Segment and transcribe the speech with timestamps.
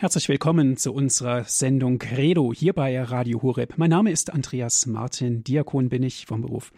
[0.00, 3.74] Herzlich willkommen zu unserer Sendung Credo hier bei Radio Horeb.
[3.76, 6.72] Mein Name ist Andreas Martin, Diakon bin ich vom Beruf.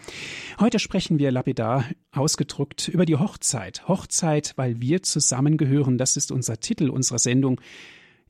[0.59, 3.87] Heute sprechen wir lapidar ausgedrückt über die Hochzeit.
[3.87, 7.61] Hochzeit, weil wir zusammengehören, das ist unser Titel unserer Sendung.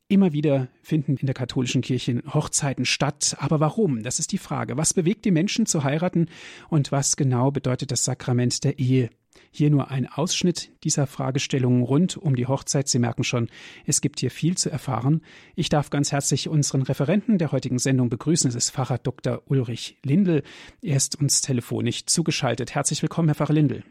[0.09, 3.35] Immer wieder finden in der katholischen Kirche Hochzeiten statt.
[3.39, 4.03] Aber warum?
[4.03, 4.77] Das ist die Frage.
[4.77, 6.27] Was bewegt die Menschen zu heiraten
[6.69, 9.09] und was genau bedeutet das Sakrament der Ehe?
[9.51, 12.87] Hier nur ein Ausschnitt dieser Fragestellungen rund um die Hochzeit.
[12.87, 13.49] Sie merken schon,
[13.85, 15.21] es gibt hier viel zu erfahren.
[15.55, 18.49] Ich darf ganz herzlich unseren Referenten der heutigen Sendung begrüßen.
[18.49, 19.41] Es ist Pfarrer Dr.
[19.47, 20.43] Ulrich Lindel.
[20.81, 22.75] Er ist uns telefonisch zugeschaltet.
[22.75, 23.83] Herzlich willkommen, Herr Pfarrer Lindel.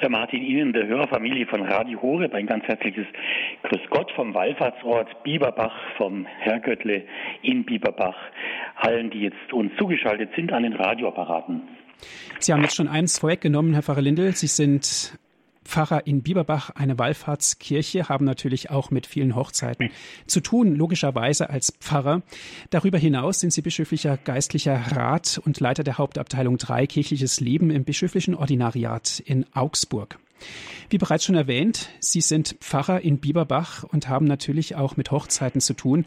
[0.00, 3.04] Herr Martin, Ihnen, der Hörerfamilie von Radio Horeb, ein ganz herzliches
[3.64, 7.04] Grüß Gott vom Wallfahrtsort Bieberbach, vom Herrgöttle
[7.42, 8.16] in Bieberbach,
[8.76, 11.68] allen, die jetzt uns zugeschaltet sind an den Radioapparaten.
[12.38, 14.34] Sie haben jetzt schon eins vorweggenommen, Herr Pfarrer Lindel.
[14.34, 15.18] Sie sind
[15.64, 19.90] Pfarrer in Bieberbach, eine Wallfahrtskirche, haben natürlich auch mit vielen Hochzeiten
[20.26, 22.22] zu tun, logischerweise als Pfarrer.
[22.70, 27.84] Darüber hinaus sind Sie bischöflicher geistlicher Rat und Leiter der Hauptabteilung 3 kirchliches Leben im
[27.84, 30.18] bischöflichen Ordinariat in Augsburg.
[30.88, 35.60] Wie bereits schon erwähnt, Sie sind Pfarrer in Bieberbach und haben natürlich auch mit Hochzeiten
[35.60, 36.04] zu tun.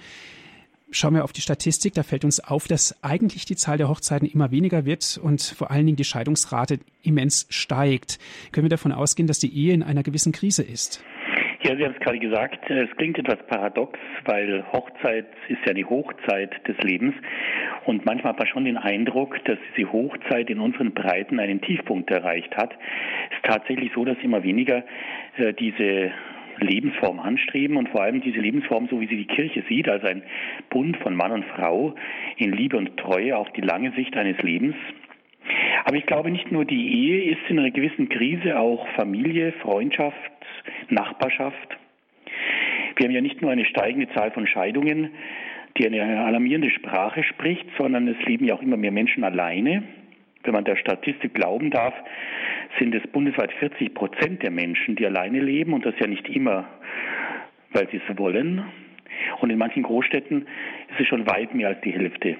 [0.95, 4.27] Schauen wir auf die Statistik, da fällt uns auf, dass eigentlich die Zahl der Hochzeiten
[4.27, 8.19] immer weniger wird und vor allen Dingen die Scheidungsrate immens steigt.
[8.51, 11.03] Können wir davon ausgehen, dass die Ehe in einer gewissen Krise ist?
[11.63, 15.85] Ja, Sie haben es gerade gesagt, es klingt etwas paradox, weil Hochzeit ist ja die
[15.85, 17.15] Hochzeit des Lebens
[17.85, 22.11] und manchmal hat man schon den Eindruck, dass diese Hochzeit in unseren Breiten einen Tiefpunkt
[22.11, 22.73] erreicht hat.
[23.31, 24.83] Es ist tatsächlich so, dass immer weniger
[25.37, 26.11] äh, diese
[26.59, 30.23] Lebensform anstreben und vor allem diese Lebensform, so wie sie die Kirche sieht, als ein
[30.69, 31.95] Bund von Mann und Frau
[32.37, 34.75] in Liebe und Treue auf die lange Sicht eines Lebens.
[35.85, 40.15] Aber ich glaube, nicht nur die Ehe ist in einer gewissen Krise, auch Familie, Freundschaft,
[40.89, 41.77] Nachbarschaft.
[42.95, 45.09] Wir haben ja nicht nur eine steigende Zahl von Scheidungen,
[45.77, 49.83] die eine alarmierende Sprache spricht, sondern es leben ja auch immer mehr Menschen alleine.
[50.43, 51.93] Wenn man der Statistik glauben darf,
[52.79, 56.67] sind es bundesweit 40 Prozent der Menschen, die alleine leben und das ja nicht immer,
[57.71, 58.63] weil sie es wollen.
[59.39, 60.41] Und in manchen Großstädten
[60.89, 62.37] ist es schon weit mehr als die Hälfte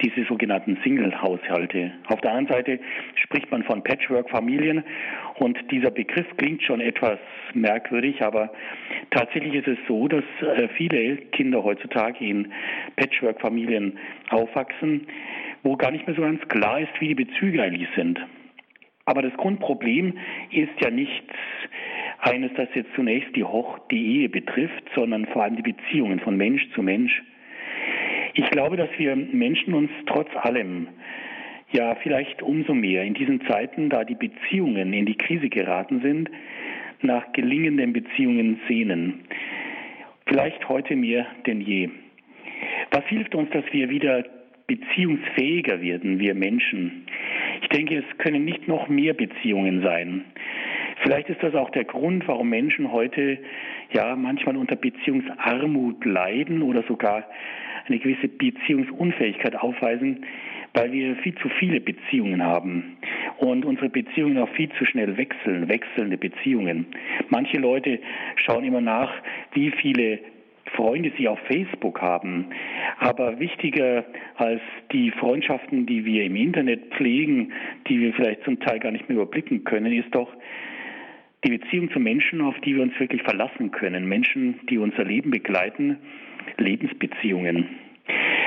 [0.00, 1.92] diese sogenannten Single-Haushalte.
[2.08, 2.80] Auf der anderen Seite
[3.14, 4.82] spricht man von Patchwork-Familien
[5.36, 7.18] und dieser Begriff klingt schon etwas
[7.54, 8.52] merkwürdig, aber
[9.10, 12.52] tatsächlich ist es so, dass äh, viele Kinder heutzutage in
[12.96, 13.98] Patchwork-Familien
[14.30, 15.06] aufwachsen,
[15.62, 18.18] wo gar nicht mehr so ganz klar ist, wie die Bezüge eigentlich sind.
[19.04, 20.18] Aber das Grundproblem
[20.50, 21.24] ist ja nicht
[22.20, 26.36] eines, das jetzt zunächst die, Hoch die Ehe betrifft, sondern vor allem die Beziehungen von
[26.36, 27.22] Mensch zu Mensch.
[28.34, 30.88] Ich glaube, dass wir Menschen uns trotz allem
[31.72, 36.30] ja vielleicht umso mehr in diesen Zeiten, da die Beziehungen in die Krise geraten sind,
[37.00, 39.24] nach gelingenden Beziehungen sehnen.
[40.26, 41.90] Vielleicht heute mehr denn je.
[42.90, 44.24] Was hilft uns, dass wir wieder
[44.66, 47.06] beziehungsfähiger werden, wir Menschen?
[47.62, 50.24] Ich denke, es können nicht noch mehr Beziehungen sein.
[51.02, 53.38] Vielleicht ist das auch der Grund, warum Menschen heute
[53.92, 57.24] ja manchmal unter Beziehungsarmut leiden oder sogar
[57.86, 60.24] eine gewisse Beziehungsunfähigkeit aufweisen,
[60.74, 62.96] weil wir viel zu viele Beziehungen haben
[63.38, 66.86] und unsere Beziehungen auch viel zu schnell wechseln, wechselnde Beziehungen.
[67.28, 67.98] Manche Leute
[68.36, 69.12] schauen immer nach,
[69.54, 70.18] wie viele
[70.74, 72.46] Freunde sie auf Facebook haben.
[72.98, 74.04] Aber wichtiger
[74.36, 74.60] als
[74.92, 77.52] die Freundschaften, die wir im Internet pflegen,
[77.88, 80.28] die wir vielleicht zum Teil gar nicht mehr überblicken können, ist doch
[81.44, 84.08] die Beziehung zu Menschen, auf die wir uns wirklich verlassen können.
[84.08, 85.98] Menschen, die unser Leben begleiten,
[86.58, 87.68] Lebensbeziehungen.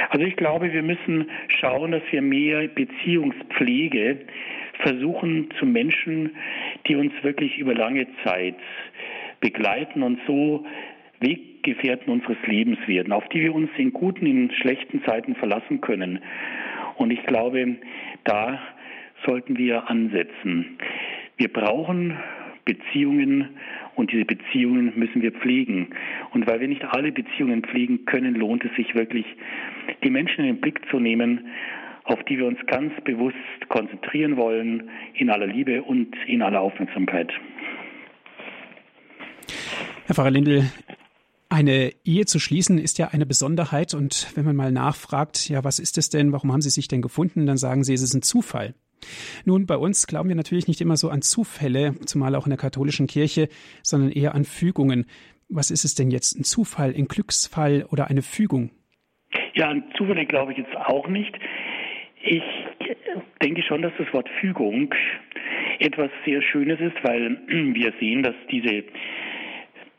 [0.10, 4.20] Also ich glaube, wir müssen schauen, dass wir mehr Beziehungspflege
[4.80, 6.32] versuchen zu Menschen,
[6.88, 8.56] die uns wirklich über lange Zeit
[9.40, 10.66] begleiten und so
[11.66, 16.20] Weggefährten unseres Lebens werden, auf die wir uns in guten, in schlechten Zeiten verlassen können.
[16.98, 17.78] Und ich glaube,
[18.24, 18.60] da
[19.26, 20.78] sollten wir ansetzen.
[21.38, 22.18] Wir brauchen
[22.66, 23.50] Beziehungen
[23.96, 25.88] und diese Beziehungen müssen wir pflegen.
[26.34, 29.26] Und weil wir nicht alle Beziehungen pflegen können, lohnt es sich wirklich,
[30.04, 31.48] die Menschen in den Blick zu nehmen,
[32.04, 33.36] auf die wir uns ganz bewusst
[33.70, 37.34] konzentrieren wollen, in aller Liebe und in aller Aufmerksamkeit.
[40.06, 40.70] Herr Pfarrer Lindel,
[41.50, 45.80] eine Ehe zu schließen ist ja eine Besonderheit und wenn man mal nachfragt, ja, was
[45.80, 48.22] ist es denn, warum haben Sie sich denn gefunden, dann sagen Sie, es ist ein
[48.22, 48.74] Zufall.
[49.46, 52.58] Nun, bei uns glauben wir natürlich nicht immer so an Zufälle, zumal auch in der
[52.58, 53.50] katholischen Kirche,
[53.84, 55.06] sondern eher an Fügungen.
[55.50, 56.38] Was ist es denn jetzt?
[56.38, 58.72] Ein Zufall, ein Glücksfall oder eine Fügung?
[59.54, 61.34] Ja, an Zufälle glaube ich jetzt auch nicht.
[62.24, 62.44] Ich
[63.44, 64.94] denke schon, dass das Wort Fügung
[65.80, 68.84] etwas sehr Schönes ist, weil wir sehen, dass diese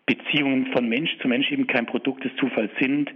[0.07, 3.11] Beziehungen von Mensch zu Mensch eben kein Produkt des Zufalls sind,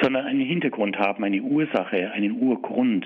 [0.00, 3.04] sondern einen Hintergrund haben, eine Ursache, einen Urgrund.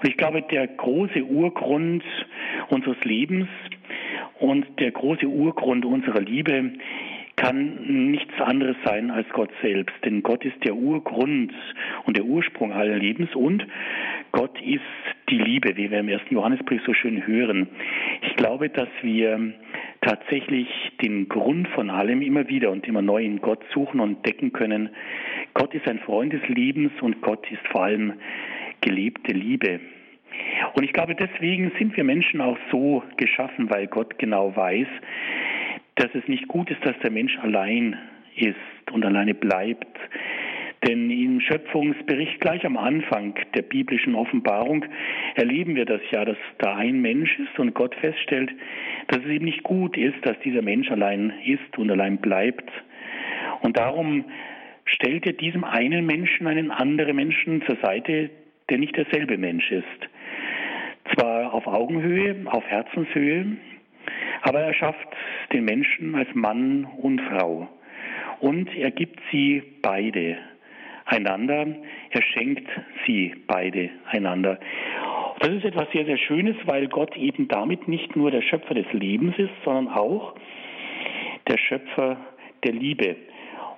[0.00, 2.04] Und ich glaube, der große Urgrund
[2.68, 3.48] unseres Lebens
[4.38, 6.72] und der große Urgrund unserer Liebe
[7.36, 9.94] kann nichts anderes sein als Gott selbst.
[10.04, 11.52] Denn Gott ist der Urgrund
[12.04, 13.64] und der Ursprung allen Lebens und
[14.32, 14.82] Gott ist
[15.30, 17.68] die Liebe, wie wir im ersten Johannesbrief so schön hören.
[18.22, 19.54] Ich glaube, dass wir
[20.00, 20.68] tatsächlich
[21.02, 24.90] den Grund von allem immer wieder und immer neu in Gott suchen und entdecken können.
[25.54, 28.14] Gott ist ein Freund des Lebens und Gott ist vor allem
[28.80, 29.80] gelebte Liebe.
[30.74, 34.86] Und ich glaube, deswegen sind wir Menschen auch so geschaffen, weil Gott genau weiß,
[35.96, 37.98] dass es nicht gut ist, dass der Mensch allein
[38.36, 39.98] ist und alleine bleibt.
[40.86, 44.84] Denn im Schöpfungsbericht gleich am Anfang der biblischen Offenbarung
[45.34, 48.50] erleben wir das ja, dass da ein Mensch ist und Gott feststellt,
[49.08, 52.70] dass es eben nicht gut ist, dass dieser Mensch allein ist und allein bleibt.
[53.60, 54.24] Und darum
[54.84, 58.30] stellt er diesem einen Menschen einen anderen Menschen zur Seite,
[58.70, 59.84] der nicht derselbe Mensch ist.
[61.14, 63.56] Zwar auf Augenhöhe, auf Herzenshöhe,
[64.42, 65.08] aber er schafft
[65.52, 67.68] den Menschen als Mann und Frau.
[68.40, 70.38] Und er gibt sie beide
[71.08, 71.66] einander.
[72.10, 72.68] Er schenkt
[73.06, 74.58] sie beide einander.
[75.40, 78.92] Das ist etwas sehr, sehr Schönes, weil Gott eben damit nicht nur der Schöpfer des
[78.92, 80.34] Lebens ist, sondern auch
[81.48, 82.18] der Schöpfer
[82.64, 83.16] der Liebe.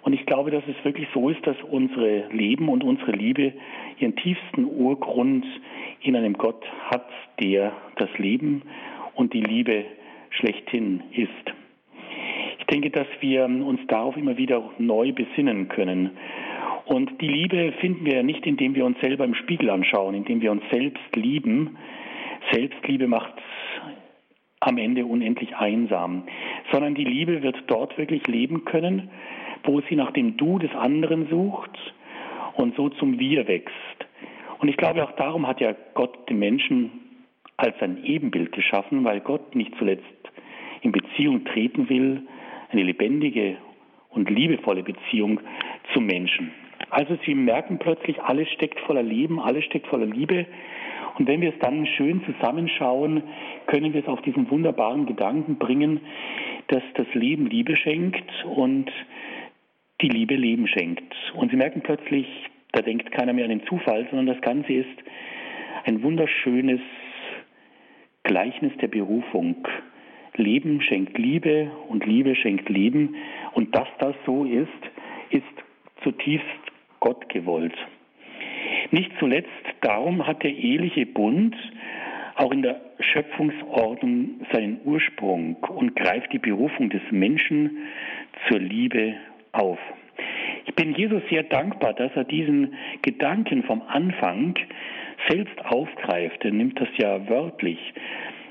[0.02, 3.52] Und ich glaube, dass es wirklich so ist, dass unsere Leben und unsere Liebe
[3.98, 5.44] ihren tiefsten Urgrund
[6.00, 7.06] in einem Gott hat,
[7.40, 8.62] der das Leben
[9.14, 9.84] und die Liebe
[10.30, 11.54] schlechthin ist.
[12.58, 16.12] Ich denke, dass wir uns darauf immer wieder neu besinnen können.
[16.90, 20.50] Und die Liebe finden wir nicht, indem wir uns selber im Spiegel anschauen, indem wir
[20.50, 21.76] uns selbst lieben.
[22.50, 23.32] Selbstliebe macht
[24.58, 26.24] am Ende unendlich einsam,
[26.72, 29.08] sondern die Liebe wird dort wirklich leben können,
[29.62, 31.70] wo sie nach dem Du des anderen sucht
[32.54, 33.72] und so zum Wir wächst.
[34.58, 36.90] Und ich glaube, auch darum hat ja Gott den Menschen
[37.56, 40.02] als ein Ebenbild geschaffen, weil Gott nicht zuletzt
[40.82, 42.22] in Beziehung treten will,
[42.72, 43.58] eine lebendige
[44.08, 45.38] und liebevolle Beziehung
[45.94, 46.50] zum Menschen.
[46.90, 50.46] Also sie merken plötzlich, alles steckt voller Leben, alles steckt voller Liebe.
[51.18, 53.22] Und wenn wir es dann schön zusammenschauen,
[53.66, 56.00] können wir es auf diesen wunderbaren Gedanken bringen,
[56.68, 58.90] dass das Leben Liebe schenkt und
[60.00, 61.14] die Liebe Leben schenkt.
[61.34, 62.26] Und sie merken plötzlich,
[62.72, 64.98] da denkt keiner mehr an den Zufall, sondern das Ganze ist
[65.84, 66.80] ein wunderschönes
[68.22, 69.66] Gleichnis der Berufung.
[70.36, 73.16] Leben schenkt Liebe und Liebe schenkt Leben.
[73.52, 74.68] Und dass das so ist,
[75.30, 75.44] ist
[76.02, 76.69] zutiefst
[77.00, 77.76] Gott gewollt.
[78.90, 79.48] Nicht zuletzt
[79.80, 81.56] darum hat der eheliche Bund
[82.36, 87.78] auch in der Schöpfungsordnung seinen Ursprung und greift die Berufung des Menschen
[88.48, 89.14] zur Liebe
[89.52, 89.78] auf.
[90.66, 94.54] Ich bin Jesus sehr dankbar, dass er diesen Gedanken vom Anfang
[95.28, 96.44] selbst aufgreift.
[96.44, 97.78] Er nimmt das ja wörtlich.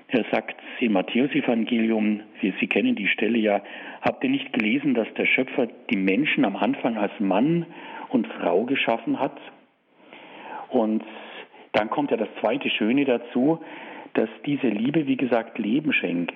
[0.09, 3.61] Er sagt im Matthäusevangelium, Sie kennen die Stelle ja,
[4.01, 7.65] habt ihr nicht gelesen, dass der Schöpfer die Menschen am Anfang als Mann
[8.09, 9.37] und Frau geschaffen hat?
[10.69, 11.03] Und
[11.73, 13.59] dann kommt ja das zweite Schöne dazu,
[14.13, 16.33] dass diese Liebe, wie gesagt, Leben schenkt.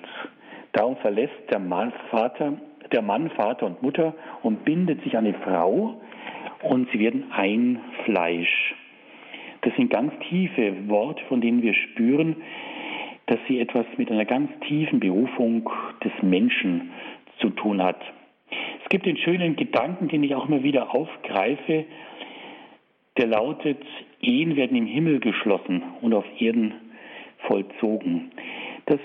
[0.73, 2.53] Darum verlässt der Mann, Vater,
[2.91, 6.01] der Mann, Vater und Mutter und bindet sich an die Frau
[6.61, 8.75] und sie werden ein Fleisch.
[9.61, 12.35] Das sind ganz tiefe Worte, von denen wir spüren,
[13.27, 15.69] dass sie etwas mit einer ganz tiefen Berufung
[16.03, 16.91] des Menschen
[17.39, 17.99] zu tun hat.
[18.83, 21.85] Es gibt den schönen Gedanken, den ich auch immer wieder aufgreife,
[23.17, 23.81] der lautet,
[24.21, 26.73] Ehen werden im Himmel geschlossen und auf Erden
[27.47, 28.31] vollzogen.
[28.85, 28.99] Das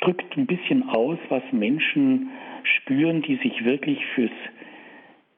[0.00, 2.30] drückt ein bisschen aus, was Menschen
[2.62, 4.32] spüren, die sich wirklich fürs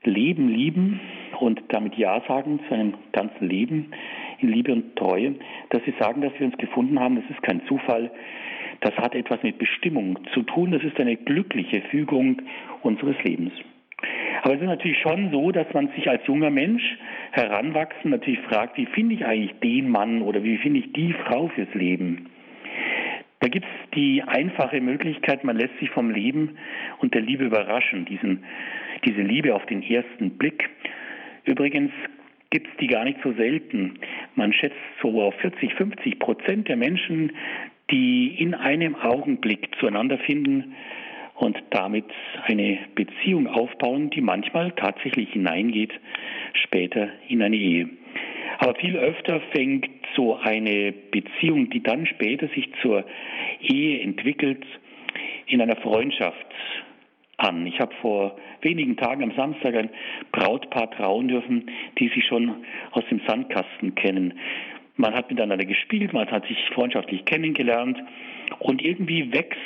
[0.02, 1.00] Leben lieben
[1.40, 3.90] und damit Ja sagen zu einem ganzen Leben
[4.38, 5.34] in Liebe und Treue,
[5.70, 8.10] dass sie sagen, dass wir uns gefunden haben, das ist kein Zufall,
[8.80, 12.42] das hat etwas mit Bestimmung zu tun, das ist eine glückliche Fügung
[12.82, 13.52] unseres Lebens.
[14.42, 16.82] Aber es ist natürlich schon so, dass man sich als junger Mensch
[17.32, 21.48] heranwachsen natürlich fragt, wie finde ich eigentlich den Mann oder wie finde ich die Frau
[21.48, 22.28] fürs Leben?
[23.40, 26.56] Da gibt es die einfache Möglichkeit, man lässt sich vom Leben
[26.98, 28.44] und der Liebe überraschen, diesen,
[29.04, 30.68] diese Liebe auf den ersten Blick.
[31.44, 31.92] Übrigens
[32.50, 33.98] gibt es die gar nicht so selten.
[34.34, 37.32] Man schätzt so auf 40, 50 Prozent der Menschen,
[37.90, 40.74] die in einem Augenblick zueinander finden
[41.36, 42.06] und damit
[42.44, 45.92] eine Beziehung aufbauen, die manchmal tatsächlich hineingeht
[46.64, 47.88] später in eine Ehe.
[48.58, 53.04] Aber viel öfter fängt so eine Beziehung, die dann später sich zur
[53.60, 54.64] Ehe entwickelt,
[55.46, 56.46] in einer Freundschaft
[57.36, 57.66] an.
[57.66, 59.90] Ich habe vor wenigen Tagen am Samstag ein
[60.32, 64.34] Brautpaar trauen dürfen, die sich schon aus dem Sandkasten kennen.
[64.96, 67.98] Man hat miteinander gespielt, man hat sich freundschaftlich kennengelernt
[68.60, 69.58] und irgendwie wächst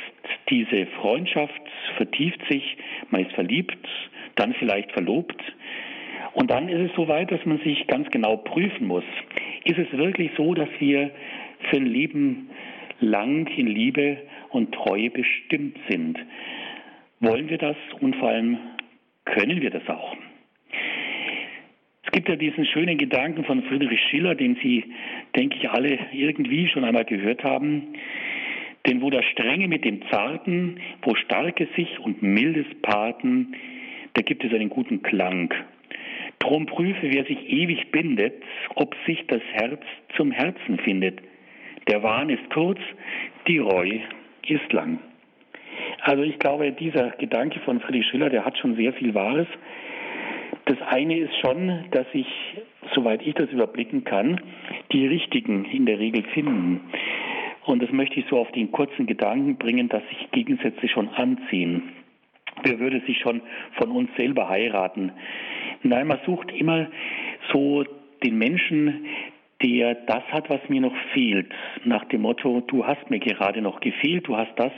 [0.49, 1.61] diese Freundschaft,
[1.97, 2.77] vertieft sich,
[3.11, 3.79] man ist verliebt,
[4.35, 5.41] dann vielleicht verlobt.
[6.33, 9.05] Und dann ist es so weit, dass man sich ganz genau prüfen muss.
[9.65, 11.11] Ist es wirklich so, dass wir
[11.69, 12.51] für ein Leben
[13.01, 14.19] lang in Liebe
[14.51, 16.19] und Treue bestimmt sind?
[17.21, 18.59] Wollen wir das und vor allem
[19.25, 20.17] können wir das auch?
[22.11, 24.85] Es gibt ja diesen schönen Gedanken von Friedrich Schiller, den Sie,
[25.37, 27.95] denke ich, alle irgendwie schon einmal gehört haben.
[28.85, 33.55] Denn wo das Strenge mit dem Zarten, wo Starke sich und Mildes paarten,
[34.15, 35.55] da gibt es einen guten Klang.
[36.41, 38.43] Drum prüfe, wer sich ewig bindet,
[38.75, 39.81] ob sich das Herz
[40.17, 41.21] zum Herzen findet.
[41.87, 42.81] Der Wahn ist kurz,
[43.47, 44.01] die Reu
[44.49, 44.99] ist lang.
[46.01, 49.47] Also ich glaube, dieser Gedanke von Friedrich Schiller, der hat schon sehr viel Wahres.
[50.71, 52.29] Das eine ist schon, dass ich,
[52.95, 54.41] soweit ich das überblicken kann,
[54.93, 56.93] die Richtigen in der Regel finden.
[57.65, 61.91] Und das möchte ich so auf den kurzen Gedanken bringen, dass sich Gegensätze schon anziehen.
[62.63, 63.43] Wer würde sich schon
[63.79, 65.11] von uns selber heiraten?
[65.83, 66.87] Nein, man sucht immer
[67.53, 67.83] so
[68.23, 69.07] den Menschen,
[69.65, 71.51] der das hat, was mir noch fehlt.
[71.83, 74.73] Nach dem Motto, du hast mir gerade noch gefehlt, du hast das,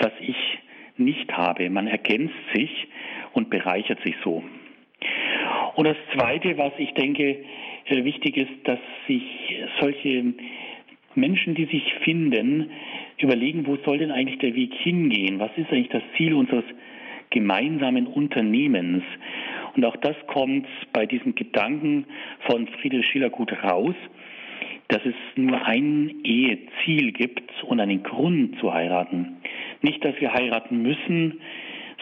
[0.00, 0.36] was ich
[0.96, 1.68] nicht habe.
[1.70, 2.86] Man ergänzt sich
[3.32, 4.44] und bereichert sich so.
[5.76, 7.44] Und das Zweite, was ich denke
[7.88, 9.22] wichtig ist, dass sich
[9.80, 10.34] solche
[11.14, 12.70] Menschen, die sich finden,
[13.18, 15.38] überlegen, wo soll denn eigentlich der Weg hingehen?
[15.38, 16.64] Was ist eigentlich das Ziel unseres
[17.30, 19.04] gemeinsamen Unternehmens?
[19.76, 22.06] Und auch das kommt bei diesem Gedanken
[22.40, 23.94] von Friedrich Schiller gut raus,
[24.88, 29.36] dass es nur ein Eheziel gibt und einen Grund zu heiraten.
[29.82, 31.40] Nicht, dass wir heiraten müssen,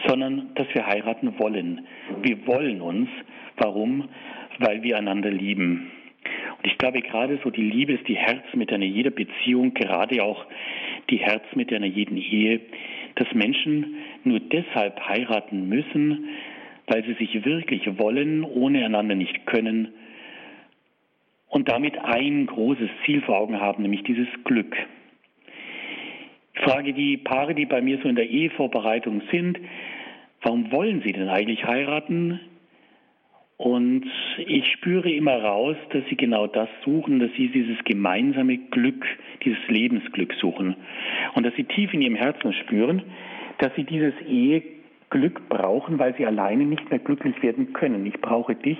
[0.07, 1.87] sondern dass wir heiraten wollen.
[2.21, 3.09] Wir wollen uns.
[3.57, 4.09] Warum?
[4.59, 5.91] Weil wir einander lieben.
[6.57, 10.23] Und ich glaube, gerade so die Liebe ist die Herz mit einer jeder Beziehung, gerade
[10.23, 10.45] auch
[11.09, 12.61] die Herz mit einer jeden Ehe,
[13.15, 16.29] dass Menschen nur deshalb heiraten müssen,
[16.87, 19.93] weil sie sich wirklich wollen, ohne einander nicht können
[21.49, 24.75] und damit ein großes Ziel vor Augen haben, nämlich dieses Glück.
[26.53, 29.59] Ich frage die Paare, die bei mir so in der Ehevorbereitung sind,
[30.45, 32.39] warum wollen sie denn eigentlich heiraten?
[33.57, 34.05] Und
[34.37, 39.05] ich spüre immer raus, dass sie genau das suchen, dass sie dieses gemeinsame Glück,
[39.43, 40.75] dieses Lebensglück suchen.
[41.33, 43.01] Und dass sie tief in ihrem Herzen spüren,
[43.57, 48.05] dass sie dieses Eheglück brauchen, weil sie alleine nicht mehr glücklich werden können.
[48.05, 48.77] Ich brauche dich.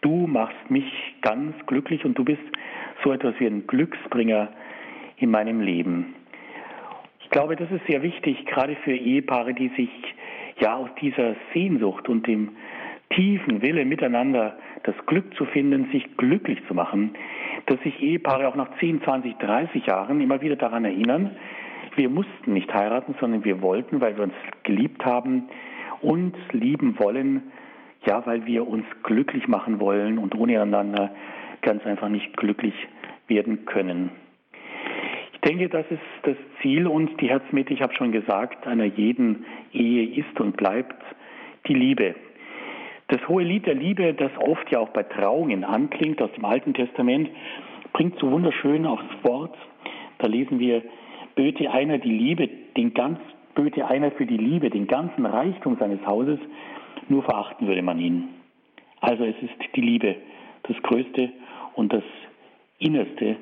[0.00, 2.42] Du machst mich ganz glücklich und du bist
[3.04, 4.48] so etwas wie ein Glücksbringer
[5.18, 6.14] in meinem Leben
[7.32, 9.90] glaube, das ist sehr wichtig, gerade für Ehepaare, die sich
[10.62, 12.50] ja aus dieser Sehnsucht und dem
[13.10, 17.14] tiefen Wille miteinander das Glück zu finden, sich glücklich zu machen,
[17.66, 21.36] dass sich Ehepaare auch nach 10, 20, 30 Jahren immer wieder daran erinnern,
[21.96, 25.48] wir mussten nicht heiraten, sondern wir wollten, weil wir uns geliebt haben
[26.00, 27.42] und lieben wollen,
[28.06, 31.10] ja, weil wir uns glücklich machen wollen und ohne einander
[31.60, 32.74] ganz einfach nicht glücklich
[33.28, 34.10] werden können
[35.44, 40.04] denke, das ist das Ziel und die Herzmitte, ich habe schon gesagt, einer jeden Ehe
[40.16, 41.02] ist und bleibt
[41.66, 42.14] die Liebe.
[43.08, 46.74] Das hohe Lied der Liebe, das oft ja auch bei Trauungen anklingt aus dem Alten
[46.74, 47.28] Testament,
[47.92, 49.54] bringt so wunderschön aufs Wort.
[50.18, 50.82] Da lesen wir,
[51.34, 53.18] böte einer die Liebe, den ganz,
[53.54, 56.38] böte einer für die Liebe den ganzen Reichtum seines Hauses,
[57.08, 58.28] nur verachten würde man ihn.
[59.00, 60.16] Also es ist die Liebe,
[60.62, 61.30] das Größte
[61.74, 62.04] und das
[62.78, 63.36] Innerste,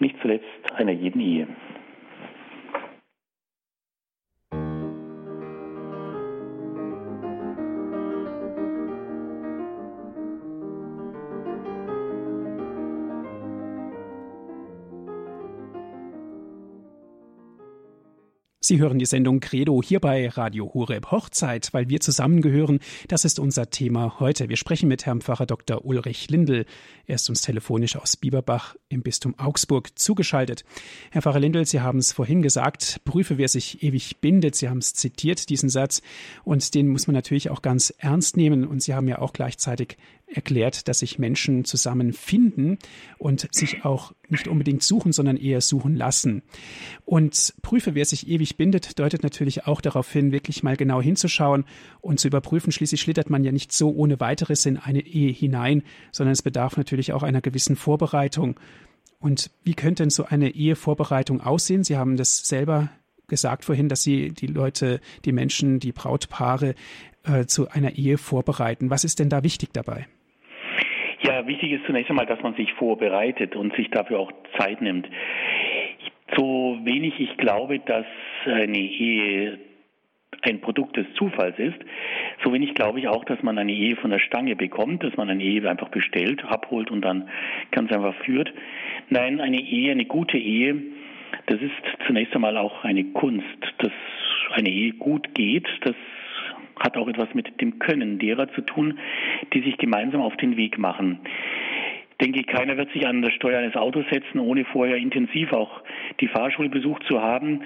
[0.00, 1.46] nicht zuletzt einer jeden Ehe.
[18.68, 22.80] Sie hören die Sendung Credo hier bei Radio Horeb Hochzeit, weil wir zusammengehören.
[23.08, 24.50] Das ist unser Thema heute.
[24.50, 25.86] Wir sprechen mit Herrn Pfarrer Dr.
[25.86, 26.66] Ulrich Lindel.
[27.06, 30.66] Er ist uns telefonisch aus Bieberbach im Bistum Augsburg zugeschaltet.
[31.10, 34.54] Herr Pfarrer Lindel, Sie haben es vorhin gesagt, prüfe, wer sich ewig bindet.
[34.54, 36.02] Sie haben es zitiert, diesen Satz.
[36.44, 38.66] Und den muss man natürlich auch ganz ernst nehmen.
[38.66, 39.96] Und Sie haben ja auch gleichzeitig
[40.32, 42.78] erklärt, dass sich Menschen zusammenfinden
[43.18, 46.42] und sich auch nicht unbedingt suchen, sondern eher suchen lassen.
[47.04, 51.64] Und prüfe, wer sich ewig bindet, deutet natürlich auch darauf hin, wirklich mal genau hinzuschauen
[52.00, 52.72] und zu überprüfen.
[52.72, 55.82] Schließlich schlittert man ja nicht so ohne weiteres in eine Ehe hinein,
[56.12, 58.60] sondern es bedarf natürlich auch einer gewissen Vorbereitung.
[59.20, 61.84] Und wie könnte denn so eine Ehevorbereitung aussehen?
[61.84, 62.90] Sie haben das selber
[63.26, 66.74] gesagt vorhin, dass Sie die Leute, die Menschen, die Brautpaare
[67.24, 68.90] äh, zu einer Ehe vorbereiten.
[68.90, 70.06] Was ist denn da wichtig dabei?
[71.20, 75.08] Ja, wichtig ist zunächst einmal, dass man sich vorbereitet und sich dafür auch Zeit nimmt.
[76.36, 78.06] So wenig ich glaube, dass
[78.44, 79.58] eine Ehe
[80.42, 81.78] ein Produkt des Zufalls ist,
[82.44, 85.28] so wenig glaube ich auch, dass man eine Ehe von der Stange bekommt, dass man
[85.28, 87.28] eine Ehe einfach bestellt, abholt und dann
[87.72, 88.52] ganz einfach führt.
[89.08, 90.80] Nein, eine Ehe, eine gute Ehe,
[91.46, 91.72] das ist
[92.06, 93.46] zunächst einmal auch eine Kunst,
[93.78, 93.92] dass
[94.52, 95.96] eine Ehe gut geht, das
[96.80, 98.98] hat auch etwas mit dem Können derer zu tun,
[99.52, 101.20] die sich gemeinsam auf den Weg machen.
[102.12, 105.82] Ich denke, keiner wird sich an das Steuer eines Autos setzen, ohne vorher intensiv auch
[106.20, 107.60] die Fahrschule besucht zu haben,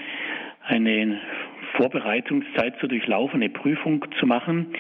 [0.64, 1.20] eine
[1.76, 4.74] Vorbereitungszeit zu durchlaufen, eine Prüfung zu machen.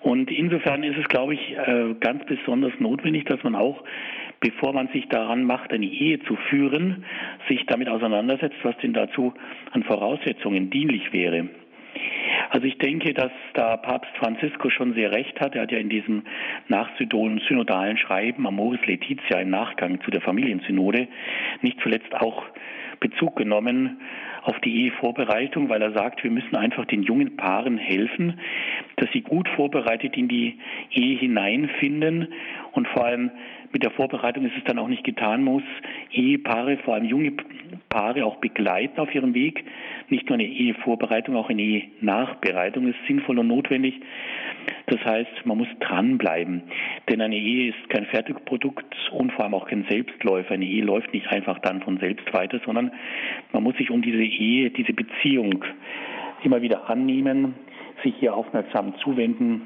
[0.00, 3.82] Und insofern ist es, glaube ich, äh, ganz besonders notwendig, dass man auch,
[4.40, 7.04] bevor man sich daran macht, eine Ehe zu führen,
[7.48, 9.32] sich damit auseinandersetzt, was denn dazu
[9.72, 11.48] an Voraussetzungen dienlich wäre.
[12.50, 15.54] Also ich denke, dass da Papst Franziskus schon sehr recht hat.
[15.54, 16.22] Er hat ja in diesem
[16.68, 21.08] nachsynodalen Schreiben Amoris Laetitia im Nachgang zu der Familiensynode
[21.62, 22.44] nicht zuletzt auch
[23.00, 24.00] Bezug genommen
[24.44, 28.38] auf die Ehevorbereitung, weil er sagt, wir müssen einfach den jungen Paaren helfen,
[28.96, 30.58] dass sie gut vorbereitet in die
[30.90, 32.28] Ehe hineinfinden
[32.72, 33.30] und vor allem
[33.72, 35.64] mit der Vorbereitung ist es dann auch nicht getan, muss
[36.12, 37.32] Ehepaare, vor allem junge
[37.88, 39.64] Paare auch begleiten auf ihrem Weg.
[40.10, 43.94] Nicht nur eine Ehevorbereitung, auch eine Ehenachbereitung ist sinnvoll und notwendig.
[44.86, 46.62] Das heißt, man muss dranbleiben.
[47.08, 50.54] Denn eine Ehe ist kein Fertigprodukt und vor allem auch kein Selbstläufer.
[50.54, 52.92] Eine Ehe läuft nicht einfach dann von selbst weiter, sondern
[53.52, 55.64] man muss sich um diese Ehe, diese Beziehung
[56.42, 57.54] immer wieder annehmen,
[58.02, 59.62] sich hier aufmerksam zuwenden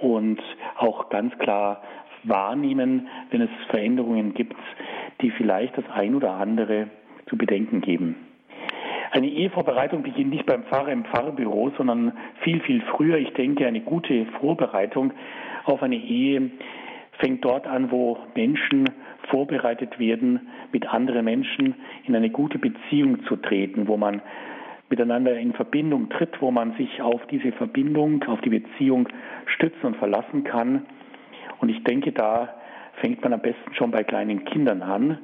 [0.00, 0.40] und
[0.76, 1.82] auch ganz klar
[2.24, 4.56] wahrnehmen, wenn es Veränderungen gibt,
[5.20, 6.88] die vielleicht das ein oder andere
[7.26, 8.31] zu bedenken geben.
[9.12, 13.18] Eine Ehevorbereitung beginnt nicht beim Pfarrer im Pfarrbüro, sondern viel, viel früher.
[13.18, 15.12] Ich denke, eine gute Vorbereitung
[15.64, 16.50] auf eine Ehe
[17.18, 18.88] fängt dort an, wo Menschen
[19.28, 21.74] vorbereitet werden, mit anderen Menschen
[22.06, 24.22] in eine gute Beziehung zu treten, wo man
[24.88, 29.08] miteinander in Verbindung tritt, wo man sich auf diese Verbindung, auf die Beziehung
[29.46, 30.86] stützen und verlassen kann
[31.62, 32.48] und ich denke, da
[33.00, 35.18] fängt man am besten schon bei kleinen Kindern an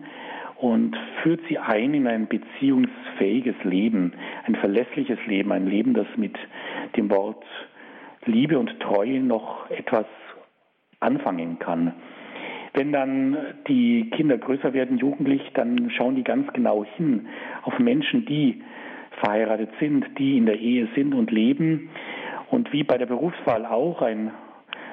[0.59, 4.13] und führt sie ein in ein beziehungsfähiges Leben,
[4.45, 6.37] ein verlässliches Leben, ein Leben, das mit
[6.97, 7.45] dem Wort
[8.25, 10.07] Liebe und Treue noch etwas
[11.01, 11.95] anfangen kann.
[12.75, 13.37] Wenn dann
[13.69, 17.29] die Kinder größer werden, jugendlich, dann schauen die ganz genau hin
[17.63, 18.63] auf Menschen, die
[19.21, 21.89] verheiratet sind, die in der Ehe sind und leben.
[22.51, 24.33] Und wie bei der Berufswahl auch, ein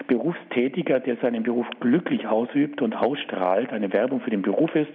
[0.07, 4.93] Berufstätiger, der seinen Beruf glücklich ausübt und ausstrahlt, eine Werbung für den Beruf ist,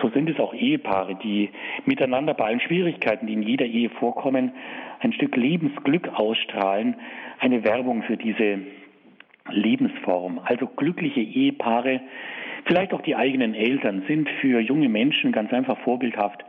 [0.00, 1.50] so sind es auch Ehepaare, die
[1.84, 4.52] miteinander bei allen Schwierigkeiten, die in jeder Ehe vorkommen,
[5.00, 6.96] ein Stück Lebensglück ausstrahlen,
[7.40, 8.60] eine Werbung für diese
[9.50, 10.40] Lebensform.
[10.44, 12.00] Also glückliche Ehepaare,
[12.64, 16.44] vielleicht auch die eigenen Eltern, sind für junge Menschen ganz einfach vorbildhaft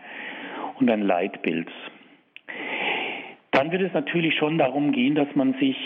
[0.79, 1.69] und ein Leitbild.
[3.51, 5.77] Dann wird es natürlich schon darum gehen, dass man sich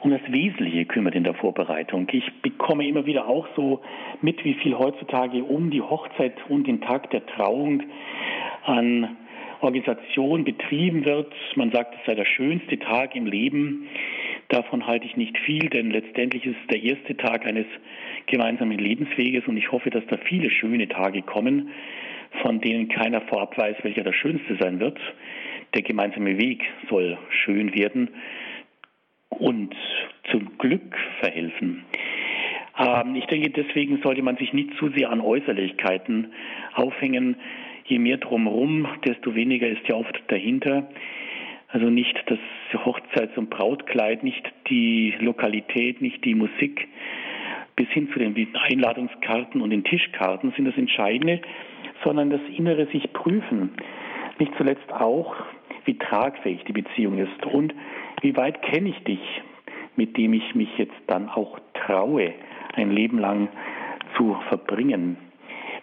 [0.00, 2.06] um das Wesentliche kümmert in der Vorbereitung.
[2.12, 3.80] Ich bekomme immer wieder auch so
[4.20, 7.82] mit, wie viel heutzutage um die Hochzeit und den Tag der Trauung
[8.64, 9.16] an
[9.60, 11.32] Organisation betrieben wird.
[11.54, 13.88] Man sagt, es sei der schönste Tag im Leben.
[14.48, 17.66] Davon halte ich nicht viel, denn letztendlich ist es der erste Tag eines
[18.26, 21.70] gemeinsamen Lebensweges und ich hoffe, dass da viele schöne Tage kommen,
[22.42, 24.98] von denen keiner vorab weiß, welcher der schönste sein wird.
[25.74, 28.10] Der gemeinsame Weg soll schön werden
[29.38, 29.74] und
[30.30, 31.84] zum Glück verhelfen.
[32.78, 36.32] Ähm, ich denke, deswegen sollte man sich nicht zu sehr an Äußerlichkeiten
[36.74, 37.36] aufhängen.
[37.84, 40.88] Je mehr drumherum, desto weniger ist ja oft dahinter.
[41.68, 42.38] Also nicht das
[42.84, 46.88] Hochzeits- und Brautkleid, nicht die Lokalität, nicht die Musik,
[47.76, 51.40] bis hin zu den Einladungskarten und den Tischkarten sind das Entscheidende,
[52.02, 53.72] sondern das innere sich prüfen.
[54.38, 55.34] Nicht zuletzt auch,
[55.86, 57.74] wie tragfähig die Beziehung ist und
[58.20, 59.42] wie weit kenne ich dich,
[59.96, 62.34] mit dem ich mich jetzt dann auch traue,
[62.74, 63.48] ein Leben lang
[64.16, 65.16] zu verbringen.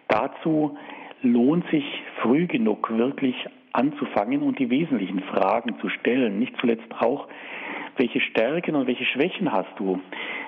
[0.07, 0.77] Dazu
[1.21, 1.85] lohnt sich
[2.21, 3.35] früh genug wirklich
[3.71, 6.37] anzufangen und die wesentlichen Fragen zu stellen.
[6.39, 7.27] Nicht zuletzt auch,
[7.97, 9.99] welche Stärken und welche Schwächen hast du?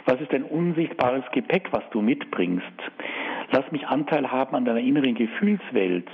[0.06, 2.66] Was ist dein unsichtbares Gepäck, was du mitbringst?
[3.52, 6.10] Lass mich Anteil haben an deiner inneren Gefühlswelt.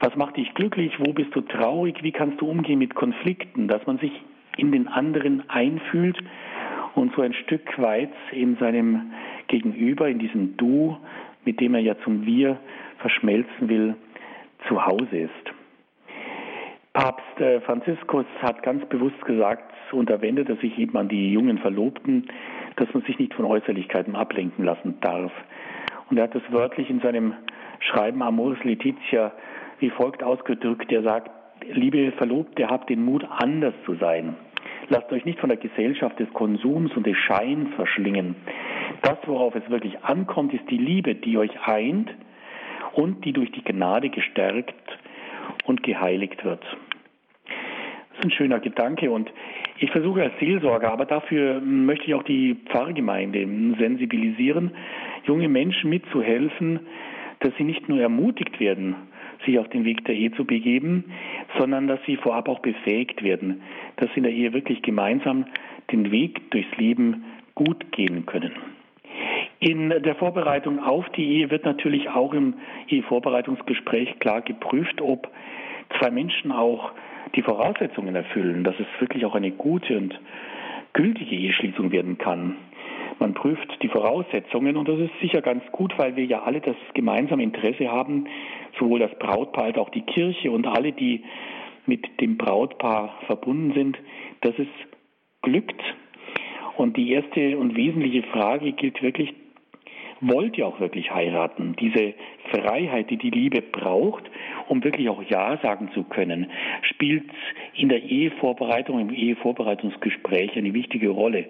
[0.00, 0.92] Was macht dich glücklich?
[0.98, 2.02] Wo bist du traurig?
[2.02, 3.68] Wie kannst du umgehen mit Konflikten?
[3.68, 4.12] Dass man sich
[4.56, 6.18] in den anderen einfühlt
[6.94, 9.12] und so ein Stück weit in seinem
[9.48, 10.96] Gegenüber, in diesem Du,
[11.44, 12.58] mit dem er ja zum Wir
[12.98, 13.96] verschmelzen will,
[14.68, 15.32] zu Hause ist.
[16.92, 21.58] Papst äh, Franziskus hat ganz bewusst gesagt und da er sich eben an die jungen
[21.58, 22.28] Verlobten,
[22.76, 25.30] dass man sich nicht von Äußerlichkeiten ablenken lassen darf.
[26.08, 27.34] Und er hat das wörtlich in seinem
[27.80, 29.32] Schreiben Amoris Letizia
[29.78, 30.90] wie folgt ausgedrückt.
[30.92, 31.30] Er sagt,
[31.72, 34.36] liebe Verlobte, habt den Mut, anders zu sein.
[34.88, 38.36] Lasst euch nicht von der Gesellschaft des Konsums und des Scheins verschlingen.
[39.02, 42.10] Das, worauf es wirklich ankommt, ist die Liebe, die euch eint
[42.94, 44.74] und die durch die Gnade gestärkt
[45.64, 46.62] und geheiligt wird.
[46.64, 49.30] Das ist ein schöner Gedanke und
[49.78, 53.46] ich versuche als Seelsorger, aber dafür möchte ich auch die Pfarrgemeinde
[53.78, 54.70] sensibilisieren,
[55.24, 56.80] junge Menschen mitzuhelfen,
[57.40, 58.94] dass sie nicht nur ermutigt werden,
[59.46, 61.04] sich auf den Weg der Ehe zu begeben,
[61.58, 63.62] sondern dass sie vorab auch befähigt werden,
[63.96, 65.46] dass sie in der Ehe wirklich gemeinsam
[65.90, 68.52] den Weg durchs Leben gut gehen können.
[69.58, 72.54] In der Vorbereitung auf die Ehe wird natürlich auch im
[72.88, 75.28] Ehevorbereitungsgespräch klar geprüft, ob
[75.98, 76.92] zwei Menschen auch
[77.34, 80.18] die Voraussetzungen erfüllen, dass es wirklich auch eine gute und
[80.92, 82.56] gültige Eheschließung werden kann.
[83.18, 86.76] Man prüft die Voraussetzungen und das ist sicher ganz gut, weil wir ja alle das
[86.94, 88.26] gemeinsame Interesse haben,
[88.78, 91.24] sowohl das Brautpaar als auch die Kirche und alle, die
[91.86, 93.98] mit dem Brautpaar verbunden sind,
[94.42, 94.68] dass es
[95.42, 95.80] glückt.
[96.76, 99.32] Und die erste und wesentliche Frage gilt wirklich
[100.20, 101.76] wollt ihr auch wirklich heiraten?
[101.78, 102.14] Diese
[102.50, 104.24] Freiheit, die die Liebe braucht,
[104.68, 106.50] um wirklich auch Ja sagen zu können,
[106.82, 107.24] spielt
[107.74, 111.46] in der Ehevorbereitung, im Ehevorbereitungsgespräch eine wichtige Rolle.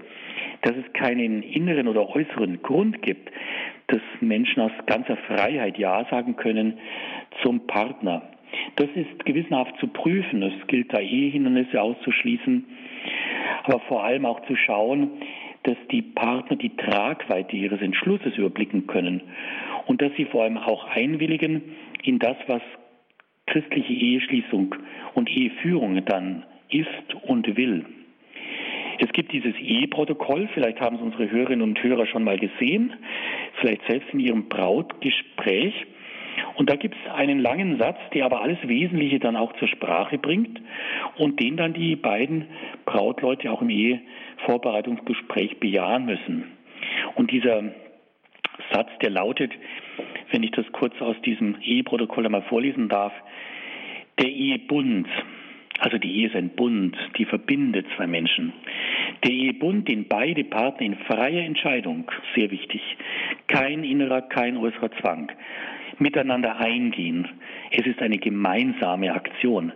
[0.63, 3.31] Dass es keinen inneren oder äußeren Grund gibt,
[3.89, 6.79] dass Menschen aus ganzer Freiheit Ja sagen können
[7.43, 8.23] zum Partner.
[8.77, 10.43] Das ist gewissenhaft zu prüfen.
[10.43, 12.65] Es gilt da Ehehindernisse auszuschließen,
[13.65, 15.11] aber vor allem auch zu schauen,
[15.67, 19.21] dass die Partner die Tragweite ihres Entschlusses überblicken können
[19.87, 21.63] und dass sie vor allem auch einwilligen
[22.03, 22.63] in das, was
[23.47, 24.75] christliche Eheschließung
[25.15, 27.85] und Eheführung dann ist und will.
[28.99, 32.93] Es gibt dieses Eheprotokoll, vielleicht haben es unsere Hörerinnen und Hörer schon mal gesehen,
[33.61, 35.75] vielleicht selbst in ihrem Brautgespräch.
[36.57, 40.19] Und da gibt es einen langen Satz, der aber alles Wesentliche dann auch zur Sprache
[40.19, 40.61] bringt
[41.17, 42.47] und den dann die beiden
[42.85, 46.45] Brautleute auch im Ehevorbereitungsgespräch bejahen müssen.
[47.15, 47.63] Und dieser
[48.73, 49.53] Satz, der lautet,
[50.31, 53.13] wenn ich das kurz aus diesem Eheprotokoll einmal vorlesen darf,
[54.19, 55.07] der Ehebund,
[55.79, 58.53] also die Ehe ist ein Bund, die verbindet zwei Menschen.
[59.25, 62.81] Der Ehebund, den beide Partner in freier Entscheidung, sehr wichtig,
[63.47, 65.31] kein innerer, kein äußerer Zwang,
[65.99, 67.29] miteinander eingehen.
[67.71, 69.73] Es ist eine gemeinsame Aktion.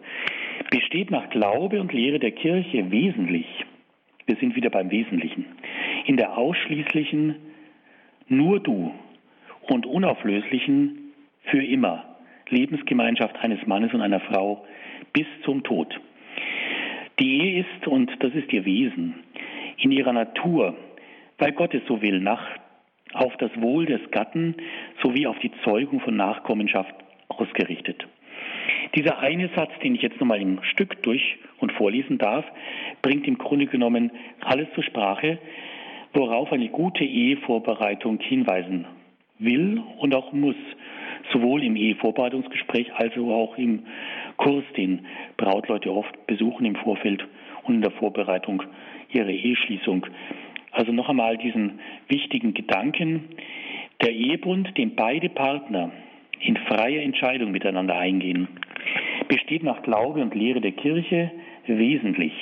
[0.71, 3.47] Besteht nach Glaube und Lehre der Kirche wesentlich,
[4.27, 5.47] wir sind wieder beim Wesentlichen,
[6.07, 7.37] in der ausschließlichen
[8.29, 8.93] nur du
[9.63, 11.13] und unauflöslichen
[11.45, 12.05] für immer
[12.49, 14.65] Lebensgemeinschaft eines Mannes und einer Frau
[15.13, 15.99] bis zum Tod.
[17.19, 19.15] Die Ehe ist, und das ist ihr Wesen,
[19.79, 20.77] in ihrer Natur,
[21.39, 22.47] weil Gott es so will, nach
[23.13, 24.55] auf das Wohl des Gatten
[25.03, 26.95] sowie auf die Zeugung von Nachkommenschaft
[27.29, 28.07] ausgerichtet.
[28.95, 32.45] Dieser eine Satz, den ich jetzt nochmal im Stück durch und vorlesen darf,
[33.03, 35.39] bringt im Grunde genommen alles zur Sprache,
[36.13, 38.87] worauf eine gute Ehevorbereitung hinweisen
[39.39, 40.57] will und auch muss,
[41.33, 43.85] sowohl im Ehevorbereitungsgespräch als auch im
[44.37, 47.25] Kurs, den Brautleute oft besuchen im Vorfeld
[47.65, 48.63] und in der Vorbereitung
[49.13, 50.07] ihrer Eheschließung.
[50.73, 53.25] Also noch einmal diesen wichtigen Gedanken,
[54.03, 55.91] der Ehebund, den beide Partner
[56.41, 58.49] in freier Entscheidung miteinander eingehen,
[59.29, 61.31] besteht nach Glaube und Lehre der Kirche
[61.67, 62.33] wesentlich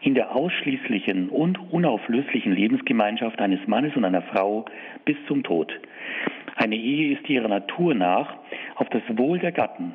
[0.00, 4.64] in der ausschließlichen und unauflöslichen Lebensgemeinschaft eines Mannes und einer Frau
[5.04, 5.72] bis zum Tod.
[6.56, 8.36] Eine Ehe ist ihrer Natur nach
[8.76, 9.94] auf das Wohl der Gatten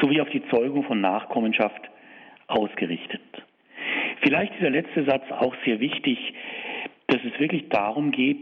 [0.00, 1.82] sowie auf die Zeugung von Nachkommenschaft
[2.46, 3.20] ausgerichtet.
[4.22, 6.18] Vielleicht dieser letzte Satz auch sehr wichtig,
[7.12, 8.38] dass es wirklich darum geht,